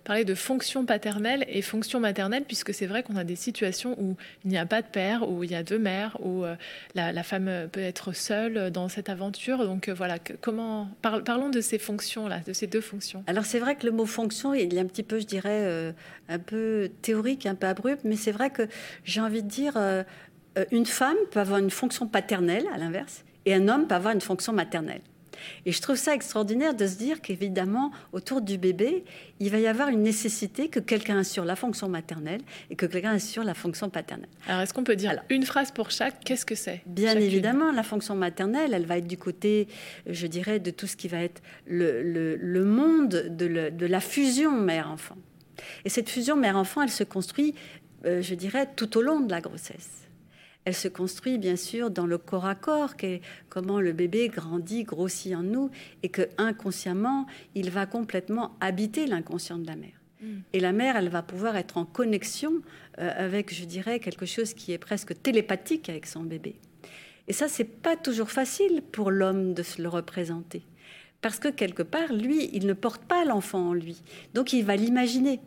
[0.05, 4.17] parler de fonction paternelle et fonction maternelle, puisque c'est vrai qu'on a des situations où
[4.45, 6.55] il n'y a pas de père, où il y a deux mères, où euh,
[6.95, 9.65] la, femme peut être seule dans cette aventure.
[9.65, 13.25] Donc voilà, comment parlons de ces fonctions-là, de ces deux fonctions.
[13.27, 15.95] Alors c'est vrai que le mot fonction, il est un petit peu, je dirais,
[16.29, 18.69] un peu théorique, un peu abrupt, mais c'est vrai que
[19.05, 19.79] j'ai envie de dire
[20.59, 24.15] euh, une femme peut avoir une fonction paternelle, à l'inverse, et un homme peut avoir
[24.15, 25.01] une fonction maternelle.
[25.67, 29.05] Et je trouve ça extraordinaire de se dire qu'évidemment, autour du bébé,
[29.41, 33.13] il va y avoir une nécessité que quelqu'un assure la fonction maternelle et que quelqu'un
[33.13, 34.29] assure la fonction paternelle.
[34.47, 36.21] Alors, est-ce qu'on peut dire une phrase pour chaque?
[36.25, 36.83] Qu'est-ce que c'est?
[36.87, 39.69] Bien évidemment, la fonction maternelle, elle va être du côté,
[40.07, 45.17] je dirais, de tout ce qui va être le, monde de, de, la fusion mère-enfant.
[45.85, 47.55] Et cette fusion mère-enfant, elle se construit,
[48.05, 50.04] euh, je dirais, tout au long de la grossesse
[50.65, 54.29] elle se construit bien sûr dans le corps à corps, qui est comment le bébé
[54.29, 55.71] grandit, grossit en nous,
[56.03, 60.01] et que inconsciemment, il va complètement habiter l'inconscient de la mère.
[60.21, 60.27] Mm.
[60.53, 62.63] Et la mère, elle va pouvoir être en connexion
[62.99, 66.57] euh, avec, je dirais, quelque chose qui est presque télépathique avec son bébé.
[67.29, 70.63] Et ça, c'est pas toujours facile pour l'homme de se le représenter.
[71.21, 74.03] Parce que quelque part, lui, il ne porte pas l'enfant en lui.
[74.35, 75.41] Donc il va l'imaginer.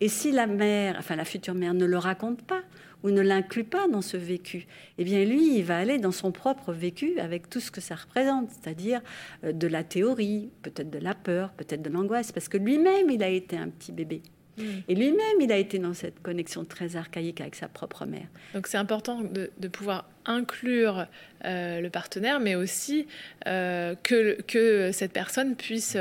[0.00, 2.62] Et si la mère, enfin la future mère, ne le raconte pas,
[3.06, 4.66] ou ne l'inclut pas dans ce vécu,
[4.98, 7.94] eh bien lui, il va aller dans son propre vécu avec tout ce que ça
[7.94, 9.00] représente, c'est-à-dire
[9.44, 13.22] euh, de la théorie, peut-être de la peur, peut-être de l'angoisse, parce que lui-même, il
[13.22, 14.22] a été un petit bébé.
[14.58, 14.62] Mm.
[14.88, 18.26] Et lui-même, il a été dans cette connexion très archaïque avec sa propre mère.
[18.54, 21.06] Donc c'est important de, pouvoir inclure
[21.44, 23.06] euh, le partenaire, mais aussi
[23.46, 25.96] euh, que, que cette personne puisse,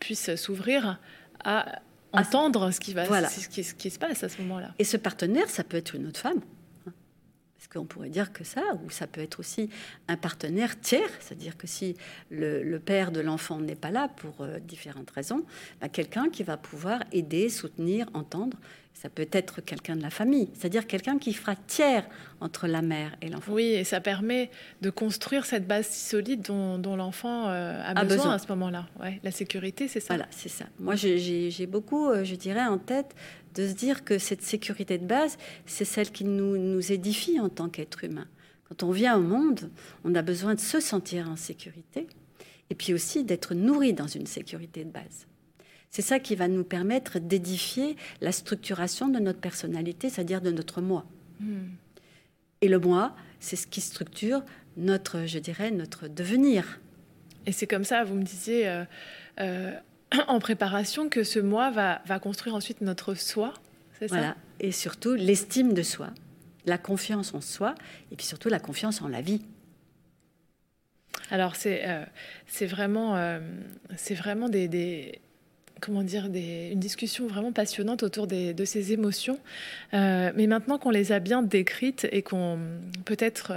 [0.00, 1.00] puisse s'ouvrir
[1.44, 1.80] à
[2.16, 4.74] entendre ce qui, va, ce, qui, ce qui se passe à ce moment-là.
[4.78, 6.40] Et ce partenaire, ça peut être une autre femme.
[6.86, 6.92] Hein.
[7.56, 9.70] Parce qu'on pourrait dire que ça, ou ça peut être aussi
[10.08, 11.96] un partenaire tiers, c'est-à-dire que si
[12.30, 15.44] le, père de l'enfant n'est pas là pour euh, différentes raisons,
[15.80, 18.58] bah, quelqu'un qui va pouvoir aider, soutenir, entendre
[18.96, 22.08] ça peut être quelqu'un de la famille, c'est-à-dire quelqu'un qui fera tiers
[22.40, 23.52] entre la mère et l'enfant.
[23.52, 28.32] Oui, et ça permet de construire cette base si solide dont, l'enfant euh, a, besoin,
[28.32, 28.86] à ce moment-là.
[28.98, 30.14] Ouais, la sécurité, c'est ça.
[30.14, 30.64] Voilà, c'est ça.
[30.80, 33.14] Moi, j'ai beaucoup, euh, je dirais, en tête
[33.54, 37.50] de se dire que cette sécurité de base, c'est celle qui nous, nous édifie en
[37.50, 38.26] tant qu'être humain
[38.68, 39.70] Quand on vient au monde,
[40.04, 42.06] on a besoin de se sentir en sécurité
[42.70, 45.26] et puis aussi d'être nourri dans une sécurité de base.
[45.96, 50.82] C'est ça qui va nous permettre d'édifier la structuration de notre personnalité, c'est-à-dire de notre
[50.82, 51.06] moi.
[51.40, 51.68] Hmm.
[52.60, 54.42] Et le moi, c'est ce qui structure
[54.76, 56.80] notre, je dirais, notre devenir.
[57.46, 58.84] Et c'est comme ça, vous me disiez euh,
[59.40, 59.72] euh,
[60.28, 63.54] en préparation que ce moi va, va construire ensuite notre soi,
[63.98, 64.32] c'est voilà.
[64.32, 66.10] ça Et surtout l'estime de soi,
[66.66, 67.74] la confiance en soi,
[68.12, 69.40] et puis surtout la confiance en la vie.
[71.30, 72.04] Alors c'est euh,
[72.46, 73.16] c'est vraiment,
[73.96, 75.22] c'est vraiment des, des,
[75.80, 79.38] comment dire, une discussion vraiment passionnante autour de ces émotions.
[79.94, 82.58] Euh, mais maintenant qu'on les a bien décrites et qu'on
[83.04, 83.52] peut-être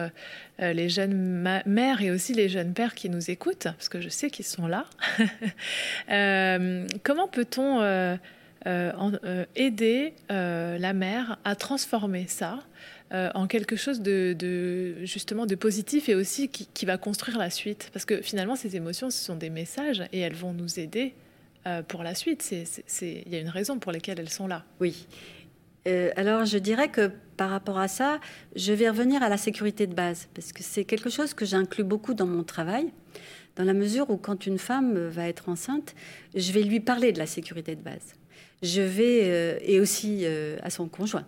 [0.59, 4.29] les jeunes mères et aussi les jeunes pères qui nous écoutent, parce que je sais
[4.29, 4.85] qu'ils sont là,
[7.03, 8.19] comment peut-on
[9.55, 12.59] aider la mère à transformer ça
[13.11, 17.89] euh, en quelque chose de, justement de positif et aussi qui, va construire la suite?
[17.91, 21.28] Parce que finalement, ces émotions, ce sont des messages et elles vont nous aider euh,
[21.87, 22.53] pour la suite.
[23.01, 24.65] Il y a une raison pour laquelle elles sont là.
[24.79, 25.07] Oui.
[25.87, 28.19] Euh, alors, je dirais que par rapport à ça,
[28.55, 31.85] je vais revenir à la sécurité de base, parce que c'est quelque chose que j'inclus
[31.85, 32.91] beaucoup dans mon travail,
[33.55, 35.95] dans la mesure où quand une femme va être enceinte,
[36.35, 38.13] je vais lui parler de la sécurité de base.
[38.61, 40.25] Je vais, et aussi
[40.61, 41.25] à son conjoint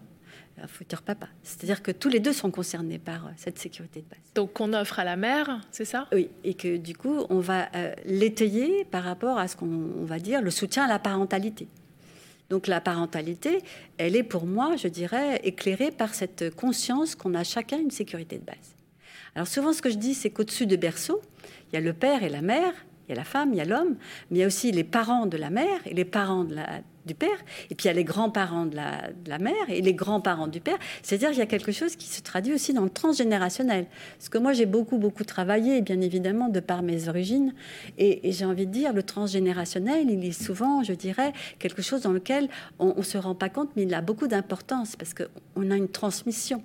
[0.61, 1.27] un futur papa.
[1.43, 4.19] C'est-à-dire que tous les deux sont concernés par euh, cette sécurité de base.
[4.35, 6.07] Donc qu'on offre à la mère, c'est ça?
[6.11, 10.19] Oui, et que du coup, on va euh, l'étayer par rapport à ce qu'on va
[10.19, 11.67] dire le soutien à la parentalité.
[12.49, 13.63] Donc la parentalité,
[13.97, 18.37] elle est pour moi, je dirais, éclairée par cette conscience qu'on a chacun une sécurité
[18.37, 18.75] de base.
[19.35, 21.21] Alors souvent, ce que je dis, c'est qu'au-dessus de berceau,
[21.71, 22.73] il y a le père et la mère,
[23.07, 23.95] il y a la femme, il y a l'homme,
[24.29, 26.81] mais il y a aussi les parents de la mère et les parents de la,
[27.05, 27.29] du père,
[27.69, 30.77] et puis il y a les grands-parents de la, mère et les grands-parents du père.
[31.01, 33.87] C'est-à-dire qu'il y a quelque chose qui se traduit aussi dans le transgénérationnel.
[34.17, 37.53] Parce que moi, j'ai beaucoup, beaucoup travaillé, bien évidemment, de par mes origines,
[37.97, 42.11] et, j'ai envie de dire, le transgénérationnel, il est souvent, je dirais, quelque chose dans
[42.11, 45.75] lequel on ne se rend pas compte, mais il a beaucoup d'importance, parce qu'on a
[45.75, 46.63] une transmission.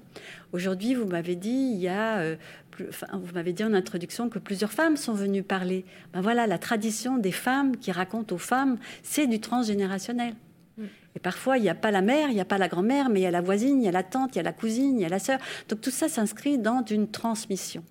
[0.52, 2.36] Aujourd'hui, vous m'avez dit, il y a...
[2.78, 5.84] Vous m'avez dit en introduction que plusieurs femmes sont venues parler.
[6.12, 10.34] Ben voilà, la tradition des femmes qui racontent aux femmes, c'est du transgénérationnel.
[10.76, 10.84] Mm.
[11.16, 13.20] Et parfois, il n'y a pas la mère, il n'y a pas la grand-mère, mais
[13.20, 14.98] il y a la voisine, il y a la tante, il y a la cousine,
[14.98, 15.38] il y a la sœur.
[15.68, 17.82] Donc tout ça s'inscrit dans une transmission.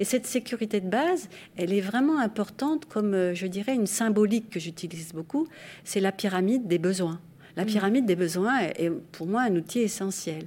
[0.00, 4.50] Et cette sécurité de base, elle est vraiment importante comme, euh, je dirais, une symbolique
[4.50, 5.46] que j'utilise beaucoup,
[5.84, 7.20] c'est la pyramide des besoins.
[7.56, 7.66] La mm.
[7.66, 10.46] pyramide des besoins est pour moi un outil essentiel.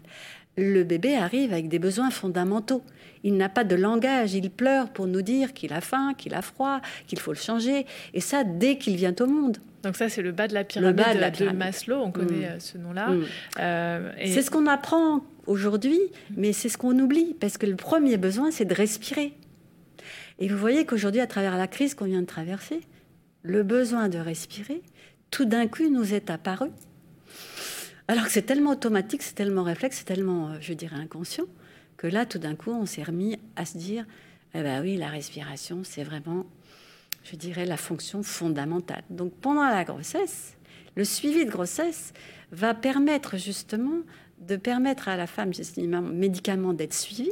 [0.57, 2.81] Le bébé arrive avec des besoins fondamentaux.
[3.23, 6.41] Il n'a pas de langage, il pleure pour nous dire qu'il a faim, qu'il a
[6.41, 7.85] froid, qu'il faut le changer.
[8.13, 9.57] Et ça, dès qu'il vient au monde.
[9.83, 11.59] Donc ça, c'est le bas de la pyramide, de, la pyramide.
[11.59, 12.51] Maslow, on connaît mm.
[12.51, 13.09] euh, ce nom-là.
[13.09, 13.25] Mm.
[13.59, 15.99] Euh, c'est ce qu'on apprend aujourd'hui,
[16.35, 19.33] mais c'est ce qu'on oublie, parce que le premier besoin, c'est de respirer.
[20.39, 22.81] Et vous voyez qu'aujourd'hui, à travers la crise qu'on vient de traverser,
[23.43, 24.81] le besoin de respirer,
[25.31, 26.69] tout d'un coup, nous est apparu.
[28.07, 31.45] Alors que c'est tellement automatique, c'est tellement réflexe, c'est tellement, euh, je dirais, inconscient
[31.97, 34.05] que là, tout d'un coup, on s'est remis à se dire,
[34.53, 36.45] eh ben oui, la respiration, c'est vraiment,
[37.23, 39.03] je dirais, la fonction fondamentale.
[39.09, 40.55] Donc pendant la grossesse,
[40.95, 42.13] le suivi de grossesse
[42.51, 44.01] va permettre justement
[44.39, 45.51] de permettre à la femme,
[46.11, 47.31] médicalement, d'être suivie,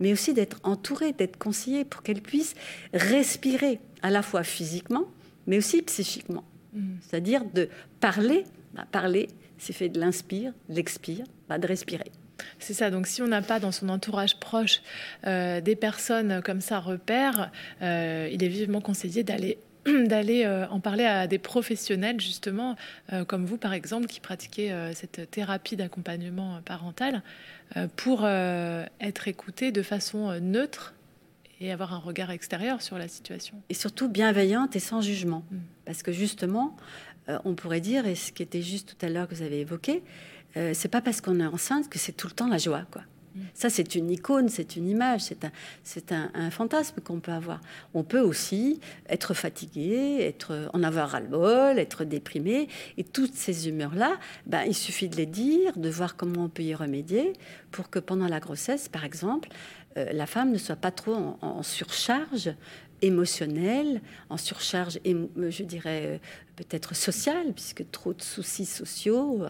[0.00, 2.54] mais aussi d'être entourée, d'être conseillée pour qu'elle puisse
[2.94, 5.04] respirer à la fois physiquement,
[5.46, 6.44] mais aussi psychiquement.
[6.72, 6.80] Mmh.
[7.02, 7.68] C'est-à-dire de
[8.00, 9.28] parler, bah, parler,
[9.58, 12.10] c'est fait de l'inspire, de l'expire, bah, de respirer.
[12.58, 14.82] C'est ça, donc si on n'a pas dans son entourage proche
[15.26, 17.50] euh, des personnes comme ça repères,
[17.82, 19.58] euh, il est vivement conseillé d'aller
[20.06, 22.76] d'aller euh, en parler à des professionnels justement
[23.26, 27.22] comme vous par exemple qui pratiquez cette thérapie d'accompagnement parental
[27.96, 30.94] pour être écouté de façon neutre
[31.60, 33.60] et avoir un regard extérieur sur la situation.
[33.68, 35.44] Et surtout bienveillante et sans jugement.
[35.50, 35.56] Mm.
[35.84, 36.76] Parce que justement,
[37.44, 40.02] on pourrait dire, et ce qui était juste tout à l'heure que vous avez évoqué,
[40.56, 43.02] euh, c'est pas parce qu'on est enceinte que c'est tout le temps la joie, quoi.
[43.34, 43.40] Mm.
[43.52, 45.52] Ça, c'est une icône, c'est une image, c'est un,
[45.84, 47.60] c'est un, fantasme qu'on peut avoir.
[47.92, 52.68] On peut aussi être fatigué, être, en avoir ras-le-bol, être déprimé.
[52.96, 56.62] Et toutes ces humeurs-là, ben, il suffit de les dire, de voir comment on peut
[56.62, 57.34] y remédier
[57.70, 59.50] pour que pendant la grossesse, par exemple,
[59.98, 62.50] euh, la femme ne soit pas trop en surcharge
[63.02, 66.20] émotionnelle, en surcharge, je dirais
[66.56, 69.44] peut-être sociale, puisque trop de soucis sociaux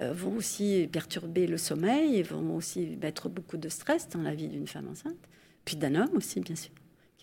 [0.00, 4.34] euh, vont aussi perturber le sommeil et vont aussi mettre beaucoup de stress dans la
[4.34, 5.16] vie d'une femme enceinte,
[5.64, 6.72] puis d'un homme aussi, bien sûr.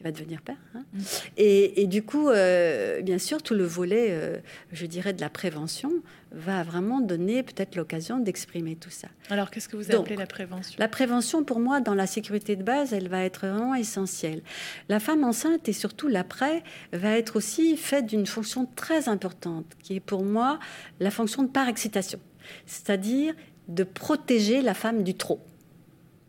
[0.04, 0.58] Qui va devenir père.
[0.76, 0.84] hein.
[0.94, 1.00] Mm.
[1.38, 4.38] Et, et du coup, euh, bien sûr, tout le volet, euh,
[4.72, 5.92] je dirais, de la prévention
[6.32, 9.08] va vraiment donner peut-être l'occasion d'exprimer tout ça.
[9.30, 10.76] Alors, qu'est-ce que vous Donc, appelez la prévention?
[10.80, 14.42] La prévention, pour moi, dans la sécurité de base, elle va être vraiment essentielle.
[14.90, 19.96] La femme enceinte et surtout l'après va être aussi faite d'une fonction très importante, qui
[19.96, 20.60] est pour moi
[21.00, 22.20] la fonction de par-excitation,
[22.66, 23.34] c'est-à-dire
[23.68, 25.40] de protéger la femme du trop.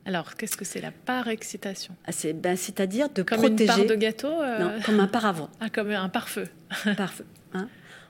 [0.07, 1.94] Alors, qu'est-ce que c'est la par-excitation?
[2.07, 3.62] Ah, c'est- ben, C'est-à-dire de Comme protéger.
[3.64, 6.46] une part de gâteau euh, Non, comme un paravent, Ah, comme un pare-feu.
[6.96, 7.24] parfait.
[7.55, 7.68] hein.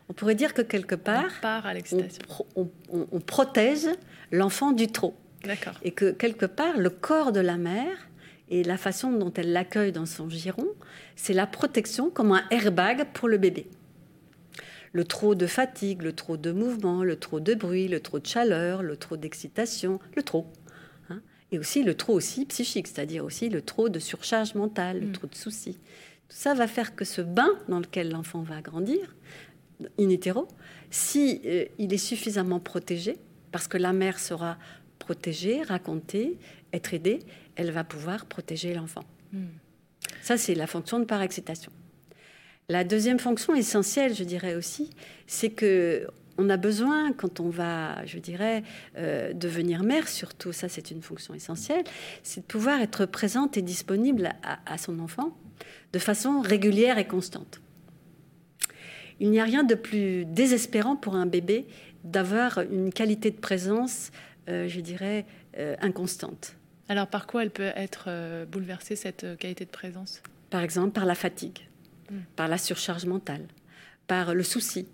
[0.09, 1.73] On pourrait dire que quelque part, part à
[2.57, 3.87] on- on- on protège
[4.33, 5.15] l'enfant du trop.
[5.45, 5.75] D'accord.
[5.83, 8.09] et que quelque part le corps de la mère
[8.49, 10.67] et la façon dont elle l'accueille dans son giron,
[11.17, 13.67] c'est la protection comme un airbag pour le bébé.
[14.93, 18.27] Le trop de fatigue, le trop de mouvement, le trop de bruit, le trop de
[18.27, 20.47] chaleur, le trop d'excitation, le trop.
[21.53, 25.13] Et aussi le trop aussi psychique, c'est-à-dire aussi le trop de surcharge mentale, le Mm.
[25.13, 25.79] trop de soucis.
[26.29, 29.15] Tout ça va faire que ce bain dans lequel l'enfant va grandir,
[29.99, 30.49] in utero,
[30.91, 33.17] si euh, il est suffisamment protégé,
[33.53, 34.59] parce que la mère sera
[34.99, 36.39] protégée, racontée,
[36.73, 37.21] être aidée,
[37.57, 39.05] elle va pouvoir protéger l'enfant.
[39.33, 39.47] Hmm.
[40.23, 41.71] Ça, c'est la fonction de par-excitation.
[42.69, 44.91] La deuxième fonction essentielle, je dirais aussi,
[45.27, 46.07] c'est que
[46.39, 48.63] on a besoin, quand on va, je dirais,
[48.97, 51.85] euh, devenir mère, surtout, ça c'est une fonction essentielle,
[52.23, 55.37] c'est de pouvoir être présente et disponible à, à son enfant
[55.93, 57.61] de façon régulière et constante.
[59.21, 61.67] Il n'y a rien de plus désespérant pour un bébé
[62.03, 64.11] d'avoir une qualité de présence,
[64.49, 65.25] euh, je dirais,
[65.59, 66.57] euh, inconstante.
[66.89, 70.23] Alors, par quoi elle peut être bouleversée, cette qualité de présence?
[70.51, 71.61] Par exemple, par la fatigue,
[72.11, 72.17] Mm.
[72.37, 73.47] par la surcharge mentale,
[74.07, 74.87] par le souci,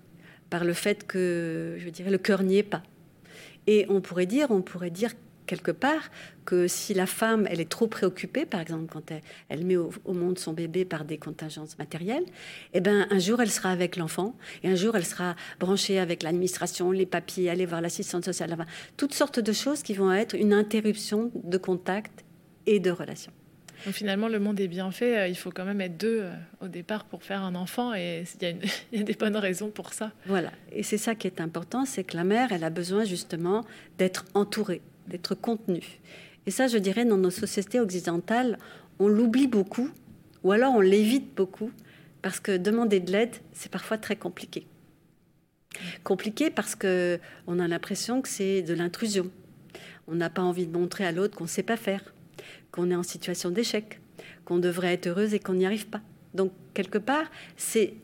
[0.51, 2.83] par le fait que, je dirais, le cœur n'y est pas.
[3.67, 5.13] Et on pourrait dire, on pourrait dire
[5.47, 6.11] quelque part
[6.45, 9.13] que si la femme, elle est trop préoccupée, par exemple, quand
[9.49, 12.25] elle, met au, monde son bébé par des contingences matérielles,
[12.73, 16.23] eh ben, un jour, elle sera avec l'enfant, et un jour, elle sera branchée avec
[16.23, 18.57] l'administration, les papiers, aller voir l'assistante sociale,
[18.97, 22.25] toutes sortes de choses qui vont être une interruption de contact
[22.67, 23.33] et de relation.
[23.85, 25.19] Donc, finalement, le monde est bien fait.
[25.19, 28.25] euh, Il faut quand même être deux euh, au départ pour faire un enfant et
[28.41, 28.55] il y, a
[28.93, 30.13] y a des bonnes raisons pour ça.
[30.27, 33.65] Voilà, et c'est ça qui est important, c'est que la mère, elle a besoin justement
[33.99, 35.99] d'être entourée, d'être contenue.
[36.47, 38.59] Et ça, je dirais, dans nos sociétés occidentales,
[38.99, 39.91] on l'oublie beaucoup,
[40.45, 41.71] ou alors on l'évite beaucoup,
[42.23, 44.67] parce que demander de l'aide, c'est parfois très compliqué.
[46.05, 49.31] Compliqué parce que on a l'impression que c'est de l'intrusion.
[50.09, 52.03] On n'a pas envie de montrer à l'autre qu'on ne sait pas faire,
[52.73, 54.01] qu'on est en situation d'échec,
[54.45, 56.01] qu'on devrait être heureuse et qu'on n'y arrive pas.
[56.35, 57.95] Donc, quelque part, c'est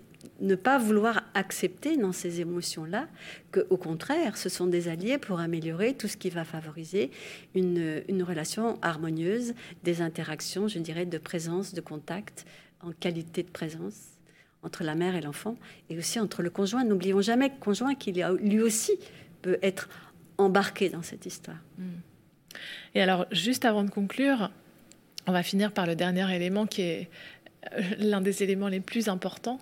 [0.41, 3.09] ne pas vouloir accepter dans ces émotions-là
[3.53, 7.11] que, au contraire, ce sont des alliés pour améliorer tout ce qui va favoriser
[7.55, 9.55] une, une relation harmonieuse,
[9.85, 12.45] des interactions, je dirais, de présence, de contact,
[12.81, 14.17] en qualité de présence
[14.63, 15.57] entre la mère et l'enfant,
[15.91, 16.85] et aussi entre le conjoint.
[16.85, 18.93] N'oublions jamais que conjoint, qu'il lui aussi
[19.43, 19.89] peut être
[20.39, 21.59] embarqué dans cette histoire.
[22.95, 24.51] Et alors, juste avant de conclure,
[25.27, 27.09] on va finir par le dernier élément qui est
[27.77, 29.59] euh, l'un des éléments les plus importants,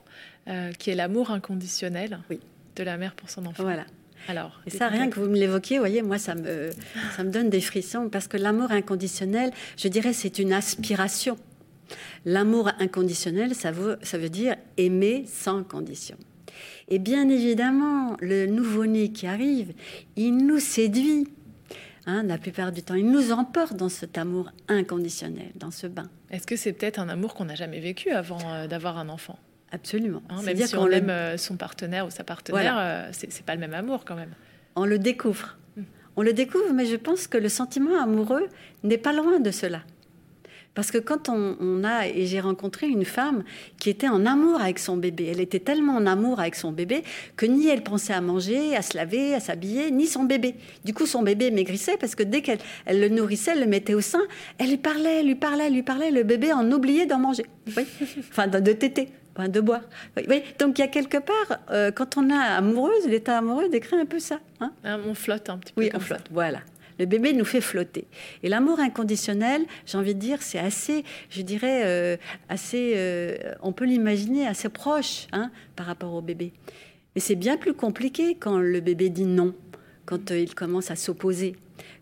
[0.48, 2.40] euh, qui est l'amour inconditionnel Oui.
[2.76, 3.62] de la mère pour son enfant.
[3.62, 3.84] Voilà.
[4.28, 6.70] Alors, Et ça, rien que vous me l'évoquiez, vous voyez, moi, ça me,
[7.14, 11.36] ça me donne des frissons parce que l'amour inconditionnel, je dirais, c'est une aspiration.
[12.24, 16.16] L'amour inconditionnel, ça veut, ça veut dire aimer sans condition.
[16.88, 19.72] Et bien évidemment, le nouveau-né qui arrive,
[20.16, 21.28] il nous séduit.
[22.06, 26.10] Hein, la plupart du temps, il nous emporte dans cet amour inconditionnel, dans ce bain.
[26.30, 29.38] Est-ce que c'est peut-être un amour qu'on n'a jamais vécu avant euh, d'avoir un enfant?
[29.72, 30.22] Absolument.
[30.28, 33.32] hein Même C'est-à-dire si qu'on on aime euh, son partenaire ou sa partenaire, euh, c'est
[33.32, 34.34] c'est pas le même amour quand même.
[34.76, 35.56] on le découvre.
[35.76, 35.82] Mm.
[36.16, 38.48] On le découvre, mais je pense que le sentiment amoureux
[38.82, 39.80] n'est pas loin de cela.
[40.74, 43.44] Parce que quand on, on a, et j'ai rencontré une femme
[43.78, 47.04] qui était en amour avec son bébé, elle était tellement en amour avec son bébé
[47.36, 50.56] que ni elle pensait à manger, à se laver, à s'habiller, ni son bébé.
[50.84, 53.94] Du coup, son bébé maigrissait parce que dès qu'elle elle le nourrissait, elle le mettait
[53.94, 54.22] au sein,
[54.58, 57.46] elle lui parlait, elle lui parlait, elle lui parlait, le bébé en oubliait d'en manger.
[57.76, 57.86] Oui.
[58.30, 59.82] Enfin, de, de téter, enfin, de boire.
[60.16, 60.42] Oui.
[60.58, 64.06] Donc, il y a quelque part, euh, quand on est amoureuse, l'état amoureux décrit un
[64.06, 64.40] peu ça.
[64.60, 64.72] hein.
[64.82, 65.82] Hein, on flotte un petit peu.
[65.82, 66.04] Oui, on ça.
[66.04, 66.26] flotte.
[66.32, 66.58] Voilà.
[66.98, 68.06] Le bébé nous fait flotter.
[68.42, 72.16] Et l'amour inconditionnel, j'ai envie de dire, c'est assez, je dirais, euh,
[72.48, 76.52] assez, euh, on peut l'imaginer assez proche hein, par rapport au bébé.
[77.14, 79.54] Mais c'est bien plus compliqué quand le bébé dit non,
[80.04, 81.56] quand euh, il commence à s'opposer,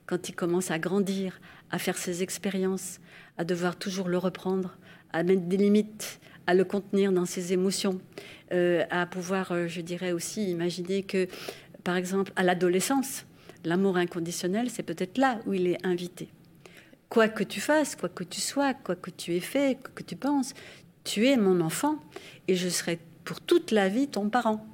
[0.07, 1.40] quand il commence à grandir,
[1.70, 3.01] à faire ses expériences,
[3.38, 4.76] à devoir toujours le reprendre,
[5.12, 8.01] à mettre des limites, à le contenir dans ses émotions,
[8.90, 11.26] à pouvoir, je dirais aussi, imaginer que,
[11.84, 13.24] par exemple, à l'adolescence,
[13.65, 16.29] l'amour inconditionnel, c'est peut-être là où il est invité.
[17.09, 20.03] quoi que tu fasses, quoi que tu sois, quoi que tu aies fait, quoi que
[20.03, 20.55] tu penses,
[21.05, 21.99] tu es mon enfant
[22.49, 24.67] et je serai pour toute la vie ton parent.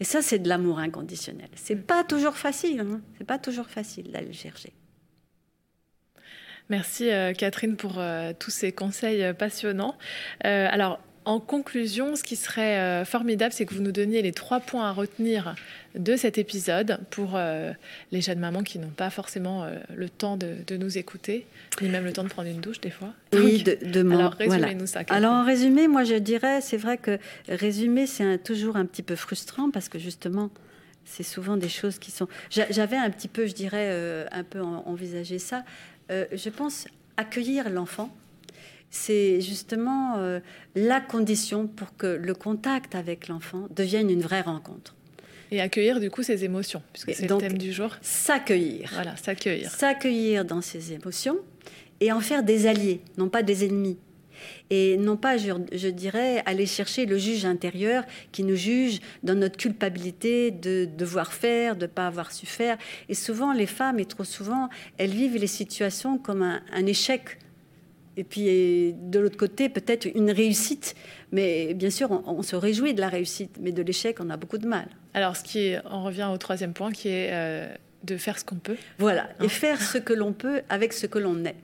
[0.00, 1.48] Et ça, c'est de l'amour inconditionnel.
[1.54, 2.80] C'est pas toujours facile.
[2.80, 3.00] Hein.
[3.18, 4.72] C'est pas toujours facile d'aller le chercher.
[6.70, 9.96] Merci euh, Catherine pour euh, tous ces conseils euh, passionnants.
[10.42, 14.88] alors, en conclusion, ce qui serait formidable, c'est que vous nous donniez les trois points
[14.88, 15.54] à retenir
[15.94, 17.38] de cet épisode pour
[18.12, 21.46] les jeunes mamans qui n'ont pas forcément le temps de, nous écouter,
[21.82, 23.12] ni même le temps de prendre une douche des fois.
[23.32, 25.00] Oui, de, de Alors, résumez-nous ça.
[25.08, 29.16] Alors, en résumé, moi, je dirais, c'est vrai que résumer, c'est toujours un petit peu
[29.16, 30.50] frustrant parce que justement,
[31.04, 32.28] c'est souvent des choses qui sont.
[32.50, 35.64] J'avais un petit peu, je dirais, un peu envisagé ça.
[36.10, 38.14] Euh, je pense, accueillir l'enfant,
[38.90, 40.40] c'est justement euh,
[40.74, 44.94] la condition pour que le contact avec l'enfant devienne une vraie rencontre.
[45.50, 47.96] Et accueillir du coup ses émotions, puisque c'est le thème du jour.
[48.02, 48.90] S'accueillir.
[48.92, 49.70] Voilà, s'accueillir.
[49.70, 51.38] S'accueillir dans ses émotions
[52.00, 53.98] et en faire des alliés, non pas des ennemis
[54.70, 59.56] et non pas, je, dirais, aller chercher le juge intérieur qui nous juge dans notre
[59.56, 62.76] culpabilité de devoir faire, de ne pas avoir su faire.
[63.08, 64.68] Et souvent, les femmes, et trop souvent,
[64.98, 67.38] elles vivent les situations comme un, échec.
[68.18, 70.96] Et puis, de l'autre côté, peut-être une réussite.
[71.30, 74.58] Mais bien sûr, on, se réjouit de la réussite, mais de l'échec, on a beaucoup
[74.58, 74.88] de mal.
[75.14, 78.44] Alors, ce qui est, on revient au troisième point, qui est euh, de faire ce
[78.44, 78.76] qu'on peut.
[78.98, 81.54] Voilà, et hein faire ce que l'on peut avec ce que l'on est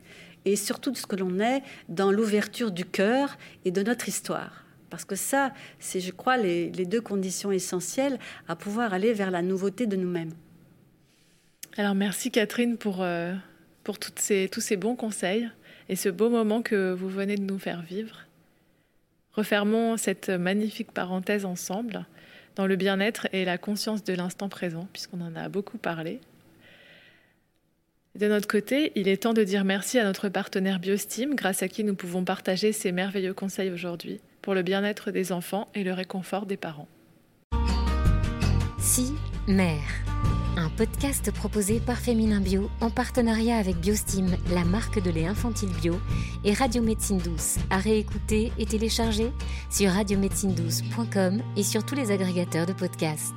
[0.45, 4.65] et surtout de ce que l'on est dans l'ouverture du cœur et de notre histoire.
[4.91, 9.43] Parce que ça, c'est, je crois, les, deux conditions essentielles à pouvoir aller vers la
[9.43, 10.33] nouveauté de nous-mêmes.
[11.77, 13.35] Alors merci Catherine pour, euh,
[13.83, 15.51] pour toutes ces, tous ces bons conseils
[15.89, 18.26] et ce beau moment que vous venez de nous faire vivre.
[19.32, 22.07] Refermons cette magnifique parenthèse ensemble
[22.57, 26.20] dans le bien-être et la conscience de l'instant présent, puisqu'on en a beaucoup parlé.
[28.14, 31.68] De notre côté, il est temps de dire merci à notre partenaire Biostim, grâce à
[31.68, 35.93] qui nous pouvons partager ces merveilleux conseils aujourd'hui pour le bien-être des enfants et le
[35.93, 36.87] réconfort des parents.
[38.85, 39.14] Si,
[39.49, 39.80] mère.
[40.59, 45.70] Un podcast proposé par Féminin Bio en partenariat avec Biostim, la marque de lait infantile
[45.80, 45.99] bio,
[46.45, 49.32] et Radio Médecine Douce, à réécouter et télécharger
[49.70, 53.32] sur radiomédecinedouce.com et sur tous les agrégateurs de podcasts.